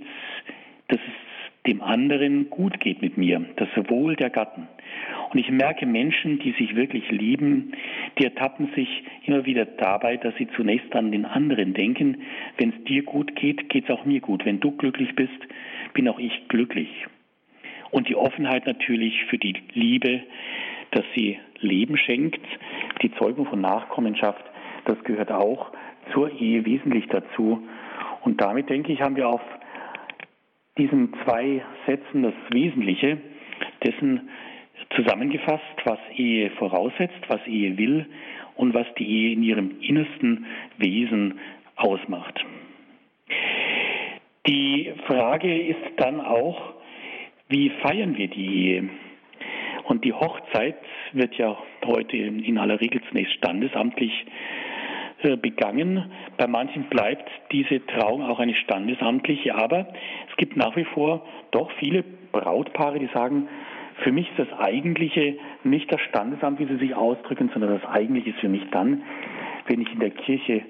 [0.88, 4.68] dass es dem anderen gut geht mit mir, das Wohl der Gatten.
[5.30, 7.72] Und ich merke Menschen, die sich wirklich lieben,
[8.18, 8.88] die ertappen sich
[9.26, 12.22] immer wieder dabei, dass sie zunächst an den anderen denken.
[12.56, 14.44] Wenn es dir gut geht, geht es auch mir gut.
[14.44, 15.38] Wenn du glücklich bist,
[15.92, 16.88] bin auch ich glücklich.
[17.90, 20.22] Und die Offenheit natürlich für die Liebe,
[20.92, 22.40] dass sie Leben schenkt,
[23.02, 24.44] die Zeugung von Nachkommenschaft,
[24.84, 25.72] das gehört auch
[26.12, 27.62] zur Ehe wesentlich dazu.
[28.22, 29.40] Und damit, denke ich, haben wir auf
[30.78, 33.18] diesen zwei Sätzen das Wesentliche
[33.84, 34.28] dessen
[34.96, 38.06] zusammengefasst, was Ehe voraussetzt, was Ehe will
[38.56, 40.46] und was die Ehe in ihrem innersten
[40.78, 41.38] Wesen
[41.76, 42.44] ausmacht.
[44.46, 46.74] Die Frage ist dann auch,
[47.48, 48.88] wie feiern wir die Ehe?
[49.84, 50.76] Und die Hochzeit
[51.12, 54.12] wird ja heute in aller Regel zunächst standesamtlich
[55.22, 56.10] begangen.
[56.36, 59.88] Bei manchen bleibt diese Trauung auch eine standesamtliche, aber
[60.30, 63.48] es gibt nach wie vor doch viele Brautpaare, die sagen,
[64.02, 68.30] für mich ist das Eigentliche nicht das Standesamt, wie sie sich ausdrücken, sondern das Eigentliche
[68.30, 69.02] ist für mich dann,
[69.66, 70.62] wenn ich in der Kirche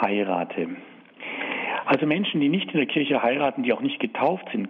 [0.00, 0.68] heirate.
[1.86, 4.68] Also Menschen, die nicht in der Kirche heiraten, die auch nicht getauft sind,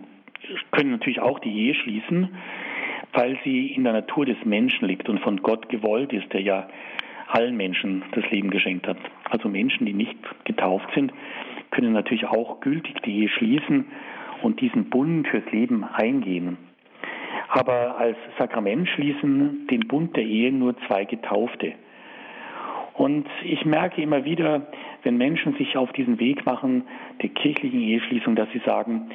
[0.71, 2.31] können natürlich auch die Ehe schließen,
[3.13, 6.69] weil sie in der Natur des Menschen liegt und von Gott gewollt ist, der ja
[7.35, 8.99] allen Menschen das Leben geschenkt hat.
[9.31, 11.13] Also Menschen, die nicht getauft sind,
[11.71, 13.87] können natürlich auch gültig die Ehe schließen
[14.43, 16.59] und diesen Bund fürs Leben eingehen.
[17.49, 21.75] Aber als Sakrament schließen den Bund der Ehe nur zwei Getaufte.
[22.95, 24.67] Und ich merke immer wieder,
[25.03, 26.85] wenn Menschen sich auf diesen Weg machen,
[27.23, 29.11] der kirchlichen Eheschließung, dass sie sagen,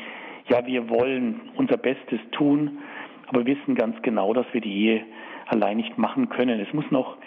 [0.50, 2.80] ja, wir wollen unser Bestes tun,
[3.28, 5.06] aber wissen ganz genau, dass wir die Ehe
[5.48, 6.60] allein nicht machen können.
[6.60, 7.18] Es muss noch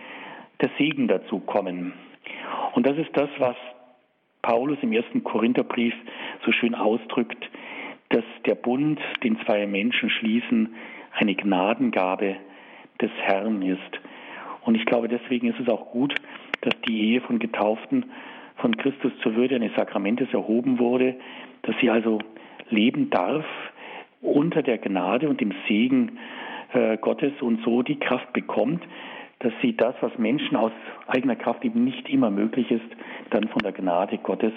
[0.60, 1.92] der Segen dazu kommen.
[2.74, 3.56] Und das ist das, was
[4.42, 5.94] Paulus im ersten Korintherbrief
[6.44, 7.50] so schön ausdrückt,
[8.10, 10.74] dass der Bund, den zwei Menschen schließen,
[11.12, 12.36] eine Gnadengabe
[13.00, 14.00] des Herrn ist.
[14.62, 16.14] Und ich glaube, deswegen ist es auch gut,
[16.62, 18.06] dass die Ehe von Getauften
[18.56, 21.16] von Christus zur Würde eines Sakramentes erhoben wurde,
[21.62, 22.18] dass sie also
[22.68, 23.44] leben darf
[24.20, 26.18] unter der Gnade und dem Segen
[26.72, 28.82] äh, Gottes und so die Kraft bekommt,
[29.40, 30.72] dass sie das, was Menschen aus
[31.07, 32.85] eigener Kraft eben nicht immer möglich ist,
[33.31, 34.53] dann von der Gnade Gottes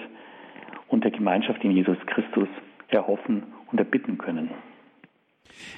[0.88, 2.48] und der Gemeinschaft in Jesus Christus
[2.88, 3.42] erhoffen
[3.72, 4.50] und erbitten können.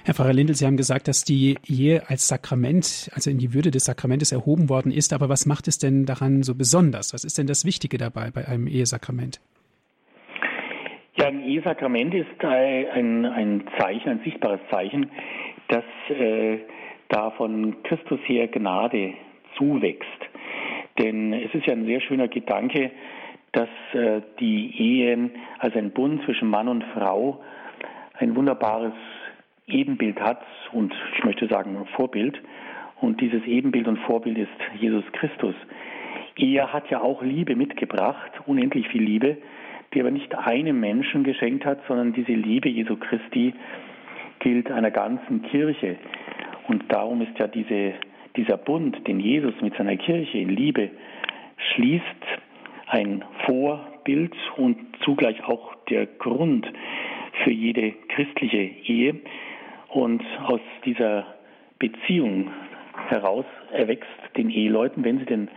[0.04, 3.70] Herr Pfarrer Lindel, Sie haben gesagt, dass die Ehe als Sakrament, also in die Würde
[3.70, 5.12] des Sakramentes erhoben worden ist.
[5.12, 7.12] Aber was macht es denn daran so besonders?
[7.12, 9.40] Was ist denn das Wichtige dabei bei einem Ehesakrament?
[11.16, 15.10] Ja, ein Ehesakrament ist ein, ein Zeichen, ein sichtbares Zeichen,
[15.68, 16.58] dass äh,
[17.08, 19.14] da von Christus her Gnade
[19.56, 20.06] zuwächst.
[20.98, 22.90] Denn es ist ja ein sehr schöner Gedanke,
[23.52, 27.42] dass äh, die Ehe als ein Bund zwischen Mann und Frau
[28.18, 28.94] ein wunderbares
[29.66, 30.42] Ebenbild hat
[30.72, 32.40] und ich möchte sagen Vorbild.
[33.00, 35.54] Und dieses Ebenbild und Vorbild ist Jesus Christus.
[36.36, 39.38] Er hat ja auch Liebe mitgebracht, unendlich viel Liebe,
[39.92, 43.54] die aber nicht einem Menschen geschenkt hat, sondern diese Liebe Jesu Christi
[44.40, 45.96] gilt einer ganzen Kirche.
[46.68, 47.94] Und darum ist ja diese,
[48.36, 50.90] dieser Bund, den Jesus mit seiner Kirche in Liebe
[51.74, 52.04] schließt,
[52.88, 56.66] ein Vorbild und zugleich auch der Grund
[57.44, 59.16] für jede christliche Ehe.
[59.88, 61.26] Und aus dieser
[61.78, 62.50] Beziehung
[63.08, 65.48] heraus erwächst den Eheleuten, wenn sie denn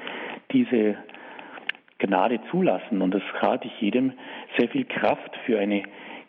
[0.51, 0.97] diese
[1.99, 4.13] Gnade zulassen, und das rate ich jedem,
[4.57, 5.83] sehr viel Kraft für eine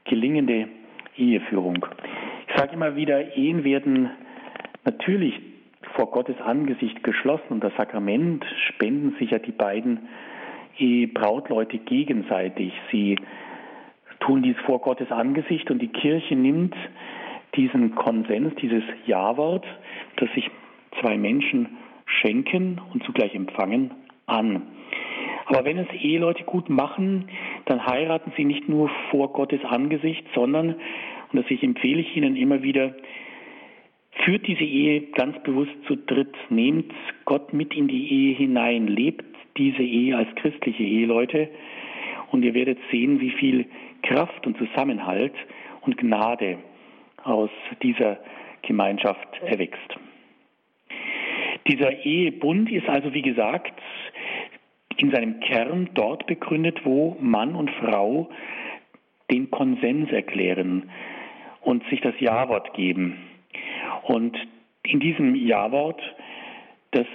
[0.05, 0.69] gelingende
[1.17, 1.87] Eheführung.
[2.49, 4.11] Ich sage immer wieder, Ehen werden
[4.85, 5.35] natürlich
[5.95, 10.09] vor Gottes Angesicht geschlossen und das Sakrament spenden sich ja die beiden
[11.13, 12.73] Brautleute gegenseitig.
[12.91, 13.17] Sie
[14.21, 16.75] tun dies vor Gottes Angesicht und die Kirche nimmt
[17.57, 19.67] diesen Konsens, dieses Ja-Wort,
[20.17, 20.49] das sich
[21.01, 23.91] zwei Menschen schenken und zugleich empfangen,
[24.27, 24.63] an.
[25.47, 27.29] Aber wenn es Eheleute gut machen,
[27.67, 30.77] dann heiraten sie nicht nur vor Gottes Angesicht, sondern,
[31.33, 32.95] und das empfehle ich Ihnen immer wieder,
[34.25, 36.93] führt diese Ehe ganz bewusst zu dritt, nehmt
[37.25, 39.25] Gott mit in die Ehe hinein, lebt
[39.57, 41.49] diese Ehe als christliche Eheleute
[42.31, 43.67] und ihr werdet sehen, wie viel
[44.03, 45.35] Kraft und Zusammenhalt
[45.83, 46.59] und Gnade
[47.23, 47.51] aus
[47.83, 48.19] dieser
[48.63, 49.97] Gemeinschaft erwächst.
[51.67, 53.73] Dieser Ehebund ist also, wie gesagt,
[54.97, 58.31] in seinem Kern dort begründet, wo Mann und Frau
[59.31, 60.91] den Konsens erklären
[61.63, 63.30] und sich das Ja-Wort geben.
[64.03, 64.37] Und
[64.83, 66.01] in diesem Ja-Wort,
[66.93, 67.07] das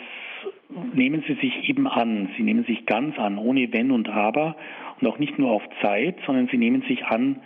[0.93, 2.29] nehmen sie sich eben an.
[2.37, 4.55] Sie nehmen sich ganz an, ohne Wenn und Aber
[4.99, 7.41] und auch nicht nur auf Zeit, sondern sie nehmen sich an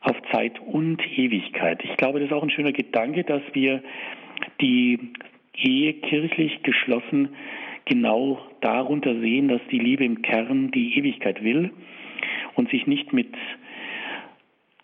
[0.00, 1.82] auf Zeit und Ewigkeit.
[1.84, 3.82] Ich glaube, das ist auch ein schöner Gedanke, dass wir
[4.60, 4.98] die
[5.54, 7.30] Ehe kirchlich geschlossen
[7.84, 11.70] genau darunter sehen, dass die Liebe im Kern die Ewigkeit will
[12.54, 13.34] und sich nicht mit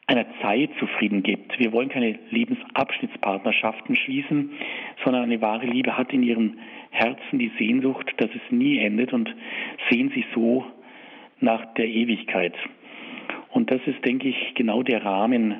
[0.07, 1.59] einer Zeit zufrieden gibt.
[1.59, 4.51] Wir wollen keine Lebensabschnittspartnerschaften schließen,
[5.05, 6.59] sondern eine wahre Liebe hat in ihrem
[6.91, 9.35] Herzen die Sehnsucht, dass es nie endet und
[9.91, 10.65] sehen sich so
[11.41, 12.55] nach der Ewigkeit.
[13.51, 15.57] Und das ist, denke ich, genau der Rahmen,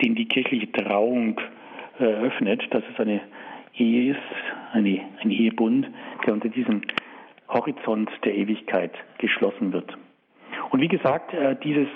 [0.00, 1.40] den die kirchliche Trauung
[1.98, 3.20] eröffnet, dass es eine
[3.76, 4.18] Ehe ist,
[4.72, 5.88] eine, ein Ehebund,
[6.24, 6.82] der unter diesem
[7.48, 9.96] Horizont der Ewigkeit geschlossen wird.
[10.70, 11.88] Und wie gesagt, äh, dieses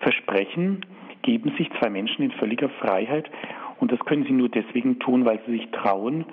[0.00, 0.80] Versprechen
[1.24, 3.28] geben sich zwei Menschen in völliger Freiheit
[3.80, 6.24] Und das können sie nur deswegen tun, weil sie sich trauen.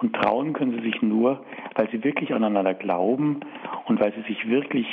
[0.00, 1.44] Und trauen können sie sich nur,
[1.74, 3.40] weil sie wirklich aneinander glauben
[3.86, 4.86] und weil sie sich wirklich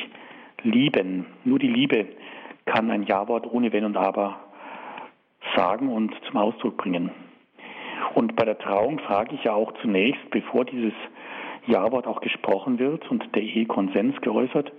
[0.63, 1.25] lieben.
[1.43, 2.07] Nur die Liebe
[2.65, 4.39] kann ein Ja-Wort ohne Wenn und Aber
[5.55, 7.11] sagen und zum Ausdruck bringen.
[8.15, 10.93] Und bei der Trauung frage ich ja auch zunächst, bevor dieses
[11.67, 14.71] Ja-Wort auch gesprochen wird und der Ehekonsens geäußert,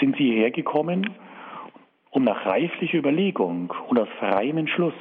[0.00, 1.10] sind Sie hierher gekommen,
[2.12, 4.94] um nach reiflicher Überlegung und aus freiem Entschluss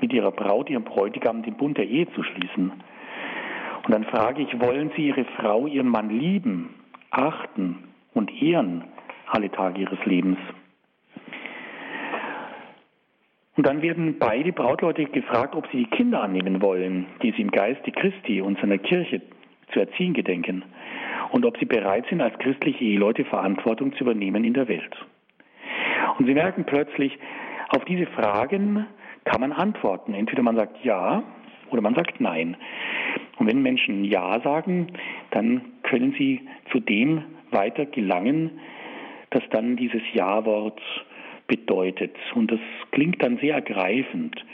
[0.00, 2.72] mit Ihrer Braut, Ihrem Bräutigam den Bund der Ehe zu schließen.
[3.84, 6.74] Und dann frage ich, wollen Sie Ihre Frau, Ihren Mann lieben,
[7.10, 8.84] achten und ehren
[9.26, 10.38] alle Tage Ihres Lebens?
[13.56, 17.50] Und dann werden beide Brautleute gefragt, ob sie die Kinder annehmen wollen, die sie im
[17.50, 19.20] Geiste Christi und seiner Kirche
[19.72, 20.62] zu erziehen gedenken.
[21.32, 24.94] Und ob sie bereit sind, als christliche Eheleute Verantwortung zu übernehmen in der Welt.
[26.18, 27.16] Und sie merken plötzlich,
[27.68, 28.86] auf diese Fragen
[29.24, 30.14] kann man antworten.
[30.14, 31.22] Entweder man sagt ja
[31.70, 32.56] oder man sagt nein.
[33.38, 34.88] Und wenn Menschen ja sagen,
[35.30, 36.40] dann können sie
[36.72, 38.58] zu dem weiter gelangen,
[39.30, 40.80] dass dann dieses Ja-Wort
[41.46, 42.16] bedeutet.
[42.34, 44.44] Und das klingt dann sehr ergreifend.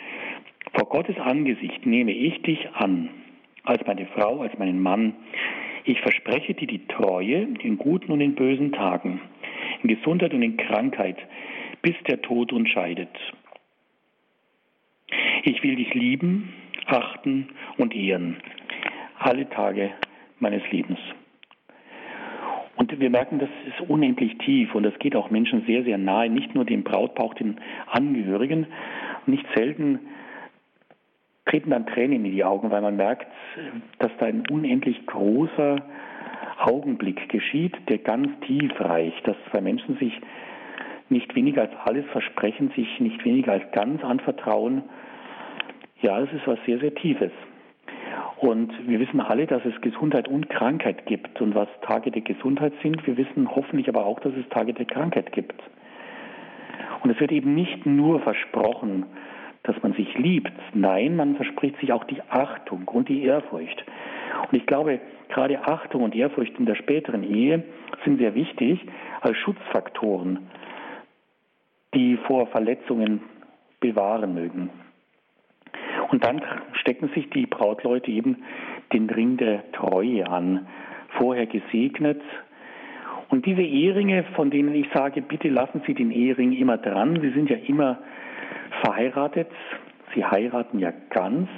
[0.75, 3.09] Vor Gottes Angesicht nehme ich dich an,
[3.65, 5.15] als meine Frau, als meinen Mann.
[5.85, 9.21] Ich verspreche dir die Treue in guten und in bösen Tagen,
[9.85, 11.17] in Gesundheit und in Krankheit,
[11.83, 13.11] bis der Tod uns scheidet.
[15.45, 16.55] Ich will dich lieben,
[16.87, 18.39] achten und ehren,
[19.19, 19.91] alle Tage
[20.39, 20.99] meines Lebens.
[22.77, 26.29] Und wir merken, das ist unendlich tief und das geht auch Menschen sehr, sehr nahe,
[26.29, 28.67] nicht nur dem Brautpaar, auch den Angehörigen.
[29.27, 30.01] Nicht selten
[31.47, 33.27] treten dann Tränen in die Augen, weil man merkt,
[33.99, 35.77] dass da ein unendlich großer
[36.59, 40.21] Augenblick geschieht, der ganz tief reicht, dass zwei Menschen sich
[41.09, 44.83] nicht weniger als alles versprechen, sich nicht weniger als ganz anvertrauen.
[46.01, 47.33] Ja, es ist was sehr, sehr Tiefes.
[48.39, 51.41] Und wir wissen alle, dass es Gesundheit und Krankheit gibt.
[51.41, 54.87] Und was Tage der Gesundheit sind, wir wissen hoffentlich aber auch, dass es Tage der
[54.87, 55.63] Krankheit gibt.
[57.03, 59.07] Und es wird eben nicht nur versprochen,
[59.63, 60.53] dass man sich liebt.
[60.75, 63.85] Nein, man verspricht sich auch die Achtung und die Ehrfurcht.
[64.51, 65.01] Und ich glaube,
[65.35, 67.63] gerade Achtung und Ehrfurcht in der späteren Ehe
[68.05, 68.81] sind sehr wichtig
[69.21, 70.39] als Schutzfaktoren,
[71.93, 73.21] die vor Verletzungen
[73.81, 74.71] bewahren mögen.
[76.11, 76.41] Und dann
[76.75, 78.45] stecken sich die Brautleute eben
[78.93, 80.67] den Ring der Treue an,
[81.19, 82.23] vorher gesegnet.
[83.29, 87.31] Und diese Eheringe, von denen ich sage, bitte lassen Sie den Ehering immer dran, Sie
[87.31, 87.99] sind ja immer
[88.83, 89.49] verheiratet,
[90.15, 91.49] Sie heiraten ja ganz.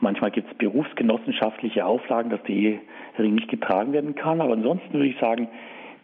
[0.00, 5.08] Manchmal gibt es berufsgenossenschaftliche Auflagen, dass der Ehering nicht getragen werden kann, aber ansonsten würde
[5.08, 5.48] ich sagen,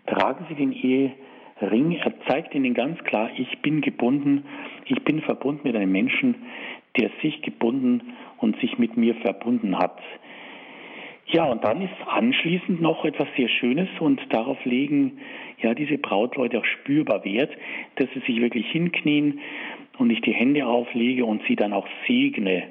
[0.07, 1.93] tragen Sie den Ehering.
[1.93, 4.45] Er zeigt Ihnen ganz klar, ich bin gebunden,
[4.87, 6.35] ich bin verbunden mit einem Menschen,
[6.97, 9.99] der sich gebunden und sich mit mir verbunden hat.
[11.27, 15.19] Ja, und dann ist anschließend noch etwas sehr Schönes und darauf legen
[15.61, 17.51] ja diese Brautleute auch spürbar Wert,
[17.97, 19.41] dass sie sich wirklich hinknien
[19.99, 22.65] und ich die Hände auflege und sie dann auch segne,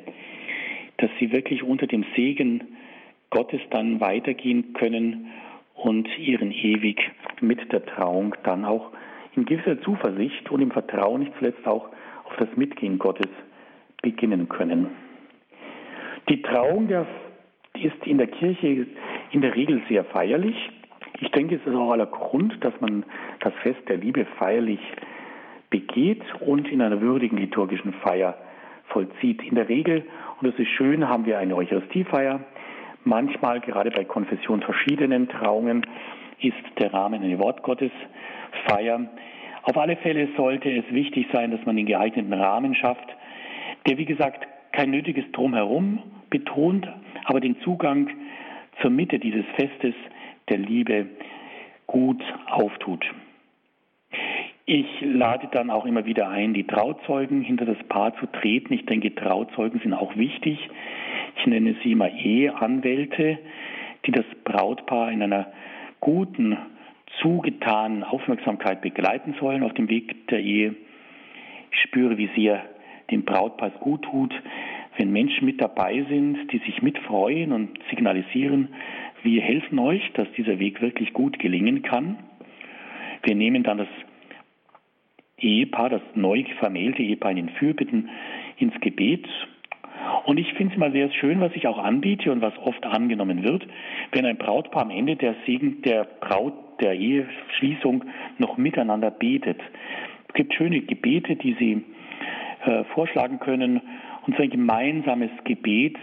[1.01, 2.63] dass sie wirklich unter dem Segen
[3.31, 5.31] Gottes dann weitergehen können
[5.73, 6.99] und ihren ewig
[7.41, 8.91] mit der Trauung dann auch
[9.35, 11.89] in gewisser Zuversicht und im Vertrauen nicht zuletzt auch
[12.25, 13.29] auf das Mitgehen Gottes
[14.01, 14.89] beginnen können.
[16.29, 17.07] Die Trauung der,
[17.73, 18.85] ist in der Kirche
[19.31, 20.55] in der Regel sehr feierlich.
[21.19, 23.03] Ich denke, es ist auch aller Grund, dass man
[23.39, 24.79] das Fest der Liebe feierlich
[25.69, 28.37] begeht und in einer würdigen liturgischen Feier
[28.91, 29.43] vollzieht.
[29.43, 30.03] In der Regel,
[30.39, 32.39] und das ist schön, haben wir eine Eucharistiefeier.
[33.03, 35.85] Manchmal, gerade bei konfessionsverschiedenen Trauungen,
[36.39, 39.09] ist der Rahmen eine Wortgottesfeier.
[39.63, 43.07] Auf alle Fälle sollte es wichtig sein, dass man den geeigneten Rahmen schafft,
[43.87, 45.99] der wie gesagt kein nötiges Drumherum
[46.29, 46.87] betont,
[47.25, 48.09] aber den Zugang
[48.81, 49.93] zur Mitte dieses Festes
[50.49, 51.07] der Liebe
[51.87, 53.05] gut auftut.
[54.65, 58.73] Ich lade dann auch immer wieder ein, die Trauzeugen hinter das Paar zu treten.
[58.73, 60.59] Ich denke, Trauzeugen sind auch wichtig.
[61.37, 63.39] Ich nenne sie immer Eheanwälte,
[64.05, 65.47] die das Brautpaar in einer
[65.99, 66.57] guten,
[67.21, 70.75] zugetanen Aufmerksamkeit begleiten sollen auf dem Weg der Ehe.
[71.71, 72.63] Ich spüre, wie sehr
[73.09, 74.33] dem Brautpaar gut tut,
[74.97, 78.69] wenn Menschen mit dabei sind, die sich mitfreuen und signalisieren,
[79.23, 82.17] wir helfen euch, dass dieser Weg wirklich gut gelingen kann.
[83.23, 83.87] Wir nehmen dann das
[85.41, 88.09] Ehepaar, das neu vermählte Ehepaar in den Fürbitten
[88.57, 89.27] ins Gebet.
[90.25, 93.43] Und ich finde es immer sehr schön, was ich auch anbiete und was oft angenommen
[93.43, 93.67] wird,
[94.11, 98.03] wenn ein Brautpaar am Ende der Segen der Braut der Eheschließung
[98.37, 99.59] noch miteinander betet.
[100.27, 101.83] Es gibt schöne Gebete, die sie
[102.65, 103.81] äh, vorschlagen können
[104.25, 105.97] Und so ein gemeinsames Gebet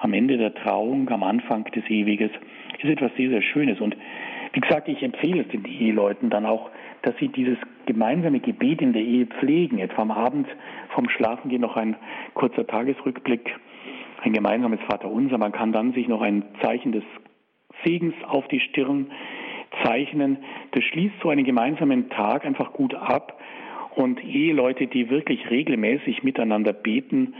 [0.00, 2.30] am Ende der Trauung, am Anfang des Ewiges,
[2.78, 3.80] ist etwas sehr, sehr Schönes.
[3.80, 3.96] Und
[4.52, 6.70] wie gesagt, ich empfehle es den Eheleuten dann auch,
[7.02, 9.78] dass sie dieses gemeinsame Gebet in der Ehe pflegen.
[9.78, 10.46] Etwa am Abend
[10.94, 11.96] vom Schlafengehen noch ein
[12.34, 13.54] kurzer Tagesrückblick,
[14.22, 15.38] ein gemeinsames Vaterunser.
[15.38, 17.04] Man kann dann sich noch ein Zeichen des
[17.84, 19.10] Segens auf die Stirn
[19.84, 20.38] zeichnen.
[20.72, 23.40] Das schließt so einen gemeinsamen Tag einfach gut ab.
[23.94, 27.34] Und Eheleute, die wirklich regelmäßig miteinander beten,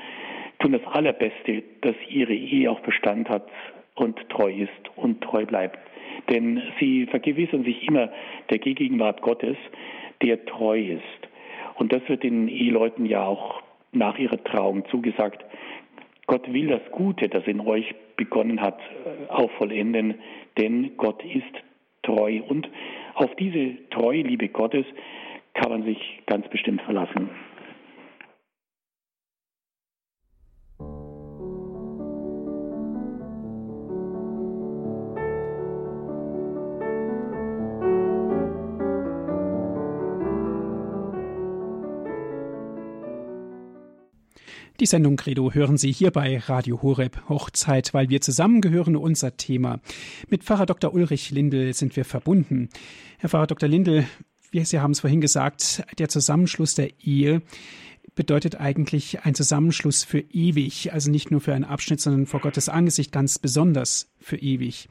[0.59, 3.47] tun das Allerbeste, dass ihre Ehe auch Bestand hat
[3.95, 5.79] und treu ist und treu bleibt.
[6.31, 8.11] Denn sie vergewissern sich immer
[8.51, 9.57] der Gegenwart Gottes,
[10.23, 11.29] der treu ist.
[11.75, 15.45] Und das wird den Eheleuten ja auch nach ihrer Trauung zugesagt.
[16.27, 18.79] Gott will das Gute, das in euch begonnen hat,
[19.29, 20.15] auch vollenden,
[20.59, 21.63] denn Gott ist
[22.03, 22.41] treu.
[22.49, 22.69] Und
[23.15, 24.87] auf diese treue Liebe Gottes
[25.55, 27.29] kann man sich ganz bestimmt verlassen.
[44.81, 49.81] Die Sendung Credo hören Sie hier bei Radio Horeb Hochzeit, weil wir zusammengehören, unser Thema.
[50.29, 50.95] Mit Pfarrer Dr.
[50.95, 52.71] Ulrich Lindel sind wir verbunden.
[53.19, 53.69] Herr Pfarrer Dr.
[53.69, 54.07] Lindel,
[54.51, 57.43] wie Sie haben es vorhin gesagt, der Zusammenschluss der Ehe
[58.15, 62.69] bedeutet eigentlich ein Zusammenschluss für ewig, also nicht nur für einen Abschnitt, sondern vor Gottes
[62.69, 64.89] Angesicht ganz besonders für ewig.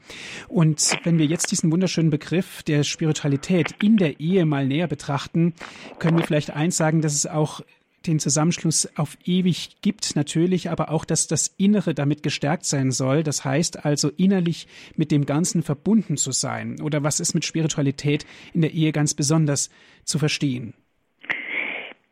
[0.48, 5.54] Und wenn wir jetzt diesen wunderschönen Begriff der Spiritualität in der Ehe mal näher betrachten,
[5.98, 7.60] können wir vielleicht eins sagen, dass es auch
[8.06, 13.22] den Zusammenschluss auf ewig gibt, natürlich, aber auch, dass das Innere damit gestärkt sein soll.
[13.22, 16.80] Das heißt also innerlich mit dem Ganzen verbunden zu sein.
[16.82, 19.70] Oder was ist mit Spiritualität in der Ehe ganz besonders
[20.04, 20.74] zu verstehen?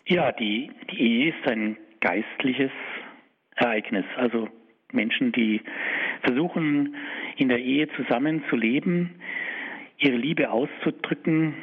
[0.07, 2.72] Ja, die, die Ehe ist ein geistliches
[3.57, 4.05] Ereignis.
[4.16, 4.49] Also
[4.93, 5.61] Menschen, die
[6.22, 6.95] versuchen,
[7.36, 9.11] in der Ehe zusammenzuleben,
[9.99, 11.55] ihre Liebe auszudrücken,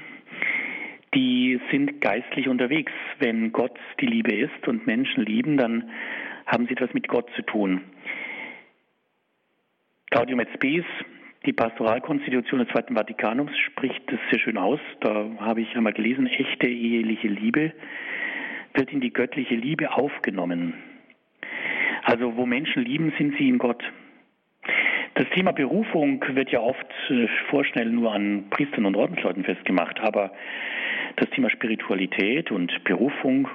[1.18, 2.91] die sind geistlich unterwegs.
[3.18, 5.89] Wenn Gott die Liebe ist und Menschen lieben, dann
[6.45, 7.82] haben sie etwas mit Gott zu tun.
[10.11, 10.49] Gaudium et
[11.45, 14.80] die Pastoralkonstitution des Zweiten Vatikanums, spricht das sehr schön aus.
[14.99, 17.74] Da habe ich einmal gelesen, echte eheliche Liebe
[18.74, 20.76] wird in die göttliche Liebe aufgenommen.
[22.03, 23.84] Also wo Menschen lieben, sind sie in Gott.
[25.15, 30.32] Das Thema Berufung wird ja oft äh, vorschnell nur an Priestern und Ordensleuten festgemacht, aber
[31.18, 33.47] das Thema Spiritualität und Berufung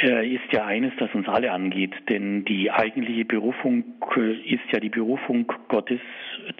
[0.00, 3.84] äh, ist ja eines, das uns alle angeht, denn die eigentliche Berufung
[4.16, 6.00] äh, ist ja die Berufung Gottes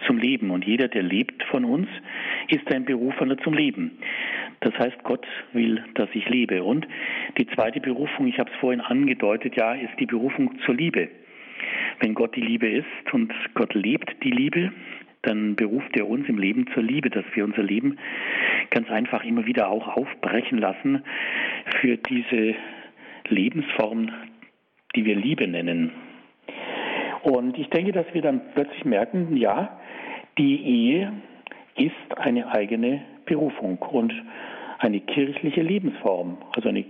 [0.06, 1.88] zum Leben und jeder, der lebt von uns,
[2.48, 3.92] ist ein Berufener zum Leben.
[4.60, 6.62] Das heißt, Gott will, dass ich lebe.
[6.62, 6.86] Und
[7.38, 11.08] die zweite Berufung, ich habe es vorhin angedeutet, ja, ist die Berufung zur Liebe.
[12.00, 14.72] Wenn Gott die Liebe ist und Gott lebt die Liebe,
[15.22, 17.98] dann beruft er uns im Leben zur Liebe, dass wir unser Leben
[18.70, 21.02] ganz einfach immer wieder auch aufbrechen lassen
[21.80, 22.54] für diese
[23.28, 24.10] Lebensform,
[24.96, 25.92] die wir Liebe nennen.
[27.22, 29.78] Und ich denke, dass wir dann plötzlich merken, ja,
[30.38, 31.12] die Ehe
[31.76, 34.12] ist eine eigene Berufung und
[34.78, 36.38] eine kirchliche Lebensform.
[36.52, 36.84] Also eine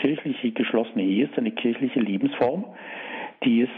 [0.00, 2.64] kirchliche geschlossene Ehe ist eine kirchliche Lebensform,
[3.44, 3.70] die es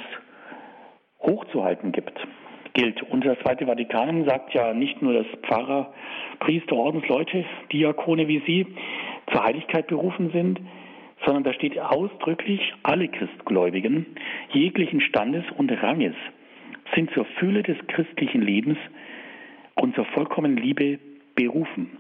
[1.23, 2.19] hochzuhalten gibt
[2.75, 3.03] gilt.
[3.03, 5.93] Und das Zweite Vatikan sagt ja nicht nur, dass Pfarrer,
[6.41, 8.67] Priester, Ordensleute, Diakone wie Sie
[9.31, 10.61] zur Heiligkeit berufen sind,
[11.25, 14.07] sondern da steht ausdrücklich, alle Christgläubigen
[14.53, 16.15] jeglichen Standes und Ranges
[16.95, 18.79] sind zur Fülle des christlichen Lebens
[19.75, 20.99] und zur vollkommenen Liebe
[21.35, 21.97] berufen.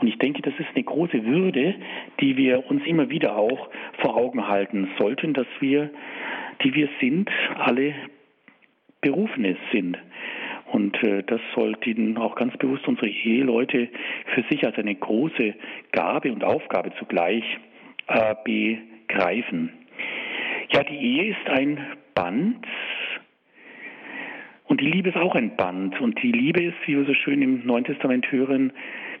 [0.00, 1.74] Und ich denke, das ist eine große Würde,
[2.20, 5.90] die wir uns immer wieder auch vor Augen halten sollten, dass wir,
[6.62, 7.94] die wir sind, alle
[9.06, 9.96] Berufene sind.
[10.72, 13.88] Und äh, das sollten auch ganz bewusst unsere Eheleute
[14.34, 15.54] für sich als eine große
[15.92, 17.44] Gabe und Aufgabe zugleich
[18.08, 19.72] äh, begreifen.
[20.72, 21.78] Ja, die Ehe ist ein
[22.14, 22.66] Band
[24.64, 26.00] und die Liebe ist auch ein Band.
[26.00, 28.72] Und die Liebe ist, wie wir so schön im Neuen Testament hören,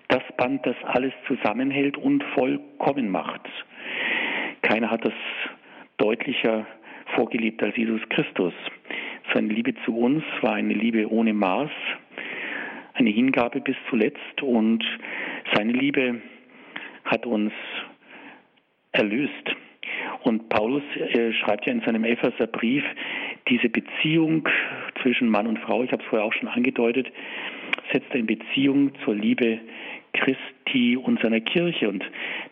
[0.08, 3.42] das Band, das alles zusammenhält und vollkommen macht.
[4.62, 5.14] Keiner hat das
[5.98, 6.66] deutlicher
[7.14, 8.52] vorgelebt als Jesus Christus.
[9.32, 11.70] Seine Liebe zu uns war eine Liebe ohne Maß,
[12.94, 14.84] eine Hingabe bis zuletzt und
[15.54, 16.20] seine Liebe
[17.04, 17.52] hat uns
[18.92, 19.56] erlöst.
[20.22, 22.84] Und Paulus äh, schreibt ja in seinem Epheserbrief,
[23.48, 24.48] diese Beziehung
[25.02, 27.06] zwischen Mann und Frau, ich habe es vorher auch schon angedeutet,
[27.92, 29.60] setzt er in Beziehung zur Liebe
[30.12, 31.88] Christi und seiner Kirche.
[31.88, 32.04] Und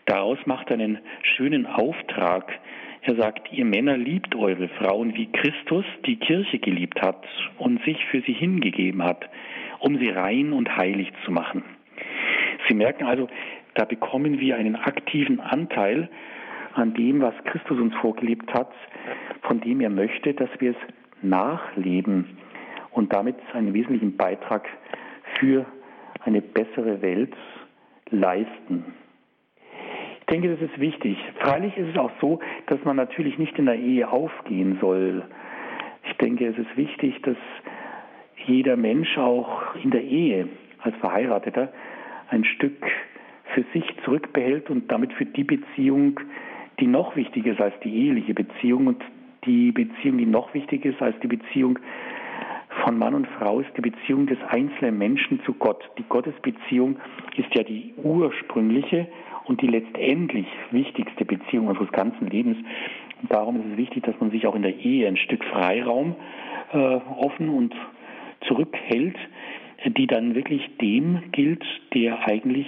[0.05, 0.99] daraus macht er einen
[1.35, 2.59] schönen Auftrag.
[3.07, 7.23] Er sagt, ihr Männer liebt eure Frauen, wie Christus die Kirche geliebt hat
[7.59, 9.29] und sich für sie hingegeben hat,
[9.79, 11.63] um sie rein und heilig zu machen.
[12.67, 13.27] Sie merken also,
[13.75, 16.09] da bekommen wir einen aktiven Anteil
[16.73, 18.71] an dem, was Christus uns vorgelebt hat,
[19.43, 20.77] von dem er möchte, dass wir es
[21.21, 22.37] nachleben
[22.89, 24.67] und damit einen wesentlichen Beitrag
[25.37, 25.67] für
[26.21, 27.35] eine bessere Welt
[28.09, 28.83] leisten.
[30.27, 31.19] Ich denke, das ist wichtig.
[31.39, 35.23] Freilich ist es auch so, dass man natürlich nicht in der Ehe aufgehen soll.
[36.09, 37.37] Ich denke, es ist wichtig, dass
[38.47, 40.49] jeder Mensch auch in der Ehe
[40.79, 41.71] als Verheirateter
[42.29, 42.83] ein Stück
[43.53, 46.19] für sich zurückbehält und damit für die Beziehung,
[46.79, 49.03] die noch wichtiger ist als die eheliche Beziehung und
[49.45, 51.77] die Beziehung, die noch wichtiger ist als die Beziehung
[52.83, 55.87] von Mann und Frau, ist die Beziehung des einzelnen Menschen zu Gott.
[55.99, 56.97] Die Gottesbeziehung
[57.37, 59.07] ist ja die ursprüngliche
[59.47, 62.57] und die letztendlich wichtigste Beziehung unseres ganzen Lebens.
[63.21, 66.15] Und darum ist es wichtig, dass man sich auch in der Ehe ein Stück Freiraum
[66.73, 67.73] äh, offen und
[68.47, 69.17] zurückhält,
[69.85, 72.67] die dann wirklich dem gilt, der eigentlich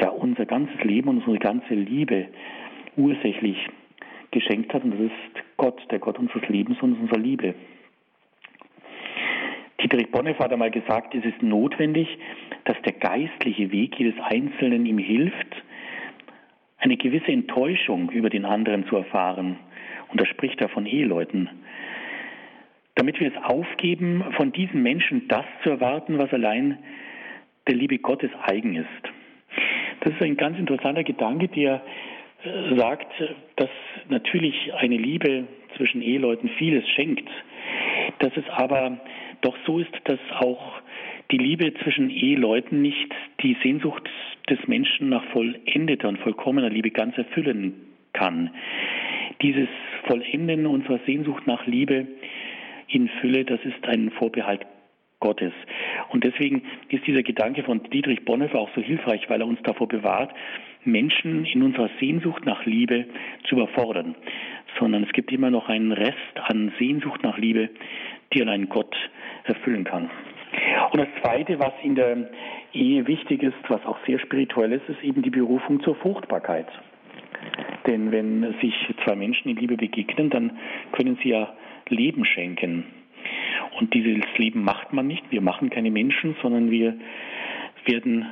[0.00, 2.28] ja unser ganzes Leben und unsere ganze Liebe
[2.96, 3.56] ursächlich
[4.30, 4.84] geschenkt hat.
[4.84, 7.54] Und das ist Gott, der Gott unseres Lebens und unserer Liebe.
[9.80, 12.08] Dietrich Bonhoeffer hat einmal gesagt, es ist notwendig,
[12.64, 15.62] dass der geistliche Weg jedes Einzelnen ihm hilft,
[16.78, 19.58] eine gewisse Enttäuschung über den anderen zu erfahren.
[20.08, 21.50] Und da spricht er von Eheleuten.
[22.94, 26.78] Damit wir es aufgeben, von diesen Menschen das zu erwarten, was allein
[27.66, 28.88] der Liebe Gottes eigen ist.
[30.00, 31.82] Das ist ein ganz interessanter Gedanke, der
[32.44, 33.12] äh, sagt,
[33.56, 33.70] dass
[34.08, 35.44] natürlich eine Liebe
[35.76, 37.28] zwischen Eheleuten vieles schenkt,
[38.20, 38.98] dass es aber
[39.42, 40.80] doch so ist, dass auch
[41.30, 44.08] die Liebe zwischen Eheleuten nicht die Sehnsucht
[44.48, 47.74] des Menschen nach vollendeter und vollkommener Liebe ganz erfüllen
[48.12, 48.50] kann.
[49.42, 49.68] Dieses
[50.06, 52.06] Vollenden unserer Sehnsucht nach Liebe
[52.88, 54.66] in Fülle, das ist ein Vorbehalt
[55.20, 55.52] Gottes.
[56.10, 59.88] Und deswegen ist dieser Gedanke von Dietrich Bonhoeffer auch so hilfreich, weil er uns davor
[59.88, 60.32] bewahrt,
[60.84, 63.04] Menschen in unserer Sehnsucht nach Liebe
[63.44, 64.14] zu überfordern,
[64.78, 67.68] sondern es gibt immer noch einen Rest an Sehnsucht nach Liebe,
[68.32, 68.94] die allein Gott
[69.44, 70.08] erfüllen kann.
[70.90, 72.30] Und das Zweite, was in der
[72.72, 76.68] Ehe wichtig ist, was auch sehr spirituell ist, ist eben die Berufung zur Fruchtbarkeit.
[77.86, 78.74] Denn wenn sich
[79.04, 80.58] zwei Menschen in Liebe begegnen, dann
[80.92, 81.54] können sie ja
[81.88, 82.84] Leben schenken.
[83.78, 85.24] Und dieses Leben macht man nicht.
[85.30, 86.94] Wir machen keine Menschen, sondern wir
[87.84, 88.26] werden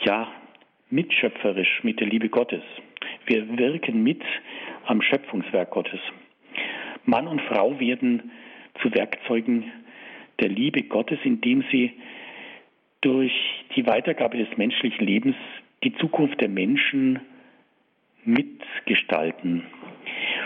[0.00, 0.28] ja
[0.90, 2.62] mitschöpferisch mit der Liebe Gottes.
[3.26, 4.22] Wir wirken mit
[4.86, 6.00] am Schöpfungswerk Gottes.
[7.04, 8.30] Mann und Frau werden
[8.82, 9.64] zu Werkzeugen
[10.40, 11.92] der Liebe Gottes, indem sie
[13.00, 13.32] durch
[13.74, 15.36] die Weitergabe des menschlichen Lebens
[15.84, 17.20] die Zukunft der Menschen
[18.24, 19.62] mitgestalten.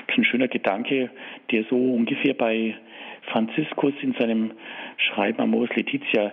[0.06, 1.10] Das ist ein schöner Gedanke,
[1.50, 2.76] der so ungefähr bei
[3.22, 4.52] Franziskus in seinem
[4.96, 6.32] Schreiben Amoris Letizia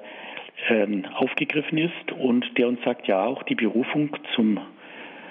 [0.69, 4.59] ähm, aufgegriffen ist und der uns sagt, ja, auch die Berufung zum,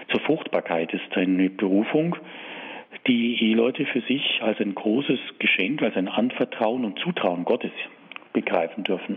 [0.09, 2.17] zur Fruchtbarkeit ist eine Berufung,
[3.07, 7.73] die Eheleute für sich als ein großes Geschenk, als ein Anvertrauen und Zutrauen Gottes
[8.37, 9.17] begreifen dürfen.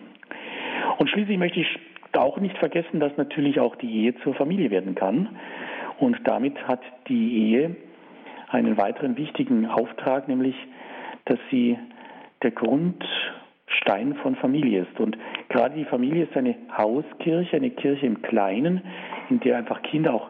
[0.98, 1.68] Und schließlich möchte ich
[2.14, 5.38] auch nicht vergessen, dass natürlich auch die Ehe zur Familie werden kann.
[6.00, 7.76] Und damit hat die Ehe
[8.50, 10.56] einen weiteren wichtigen Auftrag, nämlich,
[11.26, 11.78] dass sie
[12.42, 15.00] der Grundstein von Familie ist.
[15.00, 15.18] Und
[15.50, 18.82] gerade die Familie ist eine Hauskirche, eine Kirche im Kleinen,
[19.30, 20.30] in der einfach Kinder auch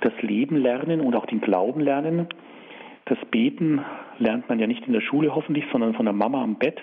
[0.00, 2.26] das Leben lernen und auch den Glauben lernen.
[3.06, 3.84] Das Beten
[4.18, 6.80] lernt man ja nicht in der Schule hoffentlich, sondern von der Mama am Bett.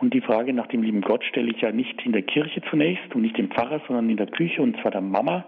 [0.00, 3.14] Und die Frage nach dem lieben Gott stelle ich ja nicht in der Kirche zunächst
[3.14, 5.44] und nicht dem Pfarrer, sondern in der Küche und zwar der Mama.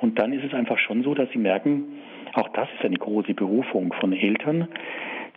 [0.00, 1.84] Und dann ist es einfach schon so, dass sie merken,
[2.34, 4.68] auch das ist eine große Berufung von Eltern,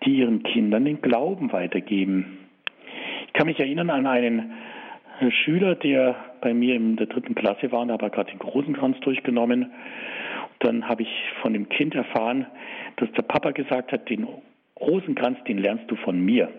[0.04, 2.40] die ihren Kindern den Glauben weitergeben.
[3.28, 4.54] Ich kann mich erinnern an einen
[5.30, 9.72] Schüler, der bei mir in der dritten Klasse war und habe gerade den Rosenkranz durchgenommen.
[10.60, 11.10] Dann habe ich
[11.42, 12.46] von dem Kind erfahren,
[12.98, 14.28] dass der Papa gesagt hat, den
[14.80, 16.50] Rosenkranz, den lernst du von mir.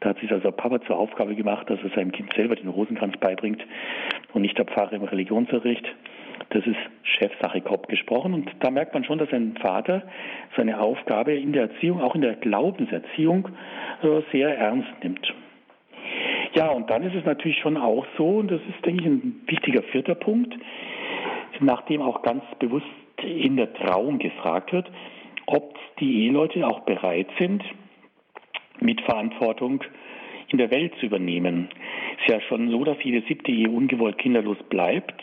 [0.00, 3.16] Da hat sich also Papa zur Aufgabe gemacht, dass er seinem Kind selber den Rosenkranz
[3.18, 3.62] beibringt
[4.32, 5.86] und nicht der Pfarrer im Religionsunterricht.
[6.48, 8.32] Das ist Chefsache grob gesprochen.
[8.32, 10.02] Und da merkt man schon, dass ein Vater
[10.56, 13.48] seine Aufgabe in der Erziehung, auch in der Glaubenserziehung,
[14.02, 15.32] äh, sehr ernst nimmt.
[16.54, 19.42] Ja, und dann ist es natürlich schon auch so, und das ist, denke ich, ein
[19.46, 20.52] wichtiger vierter Punkt,
[21.60, 22.86] nachdem auch ganz bewusst
[23.22, 24.90] in der Trauung gefragt wird,
[25.46, 27.62] ob die Eheleute auch bereit sind,
[28.80, 29.84] Mitverantwortung
[30.48, 31.68] in der Welt zu übernehmen.
[32.16, 35.22] Es ist ja schon so, dass jede siebte Ehe ungewollt kinderlos bleibt.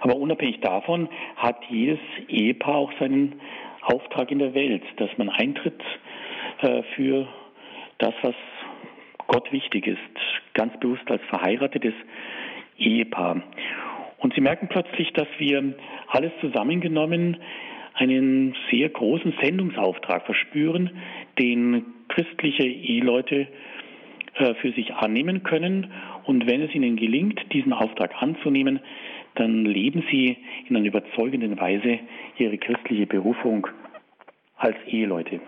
[0.00, 3.40] Aber unabhängig davon hat jedes Ehepaar auch seinen
[3.82, 5.82] Auftrag in der Welt, dass man eintritt
[6.62, 7.26] äh, für
[7.98, 8.34] das, was
[9.26, 9.98] Gott wichtig ist,
[10.54, 11.94] ganz bewusst als verheiratetes
[12.78, 13.42] Ehepaar.
[14.18, 15.74] Und sie merken plötzlich, dass wir
[16.08, 17.38] alles zusammengenommen
[17.94, 20.90] einen sehr großen Sendungsauftrag verspüren,
[21.38, 23.48] den christliche Eheleute
[24.34, 25.92] äh, für sich annehmen können.
[26.24, 28.80] Und wenn es ihnen gelingt, diesen Auftrag anzunehmen,
[29.34, 30.36] dann leben sie
[30.68, 31.98] in einer überzeugenden Weise
[32.38, 33.66] ihre christliche Berufung
[34.56, 35.40] als Eheleute.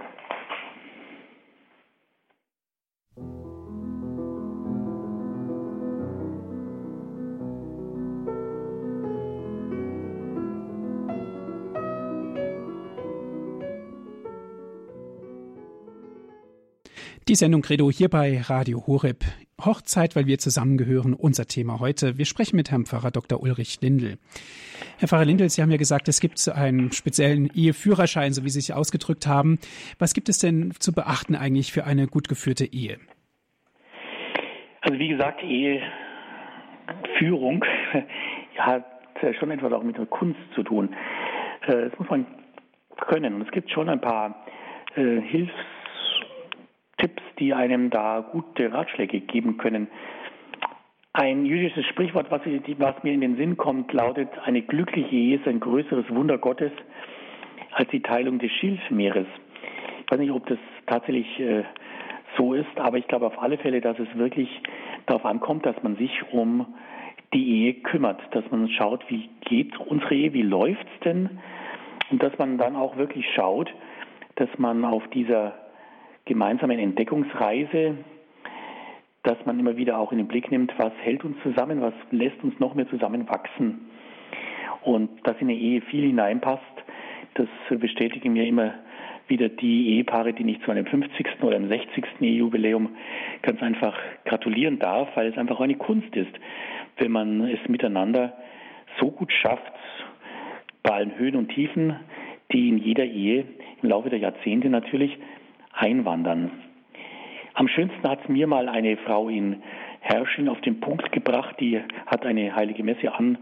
[17.28, 19.24] Die Sendung Credo hier bei Radio Horeb.
[19.60, 22.18] Hochzeit, weil wir zusammengehören, unser Thema heute.
[22.18, 23.42] Wir sprechen mit Herrn Pfarrer Dr.
[23.42, 24.18] Ulrich Lindel.
[25.00, 28.60] Herr Pfarrer Lindel, Sie haben ja gesagt, es gibt einen speziellen Eheführerschein, so wie Sie
[28.60, 29.58] sich ausgedrückt haben.
[29.98, 32.98] Was gibt es denn zu beachten eigentlich für eine gut geführte Ehe?
[34.82, 35.82] Also wie gesagt, Eheführung
[38.56, 38.84] hat
[39.40, 40.94] schon etwas auch mit der Kunst zu tun.
[41.62, 42.24] Äh, das muss man
[42.98, 43.34] können.
[43.34, 44.46] Und es gibt schon ein paar
[44.94, 45.52] äh, Hilfs
[46.98, 49.88] Tipps, die einem da gute Ratschläge geben können.
[51.12, 55.36] Ein jüdisches Sprichwort, was, ich, was, mir in den Sinn kommt, lautet, eine glückliche Ehe
[55.36, 56.72] ist ein größeres Wunder Gottes
[57.72, 59.26] als die Teilung des Schilfmeeres.
[60.04, 61.64] Ich weiß nicht, ob das tatsächlich äh,
[62.36, 64.48] so ist, aber ich glaube auf alle Fälle, dass es wirklich
[65.06, 66.66] darauf ankommt, dass man sich um
[67.32, 71.38] die Ehe kümmert, dass man schaut, wie geht unsere Ehe, wie läuft's denn?
[72.10, 73.72] Und dass man dann auch wirklich schaut,
[74.36, 75.54] dass man auf dieser
[76.26, 77.96] gemeinsamen Entdeckungsreise,
[79.22, 82.42] dass man immer wieder auch in den Blick nimmt, was hält uns zusammen, was lässt
[82.44, 83.88] uns noch mehr zusammenwachsen.
[84.82, 86.62] Und dass in eine Ehe viel hineinpasst,
[87.34, 87.48] das
[87.80, 88.74] bestätigen mir immer
[89.28, 91.42] wieder die Ehepaare, die ich zu einem 50.
[91.42, 92.04] oder einem 60.
[92.20, 92.90] Ehejubiläum
[93.42, 96.32] ganz einfach gratulieren darf, weil es einfach eine Kunst ist,
[96.98, 98.32] wenn man es miteinander
[99.00, 99.72] so gut schafft,
[100.82, 101.96] bei allen Höhen und Tiefen,
[102.52, 103.44] die in jeder Ehe
[103.82, 105.18] im Laufe der Jahrzehnte natürlich
[105.76, 106.50] einwandern.
[107.54, 109.62] Am schönsten hat es mir mal eine Frau in
[110.00, 113.38] Herrsching auf den Punkt gebracht, die hat eine heilige Messe an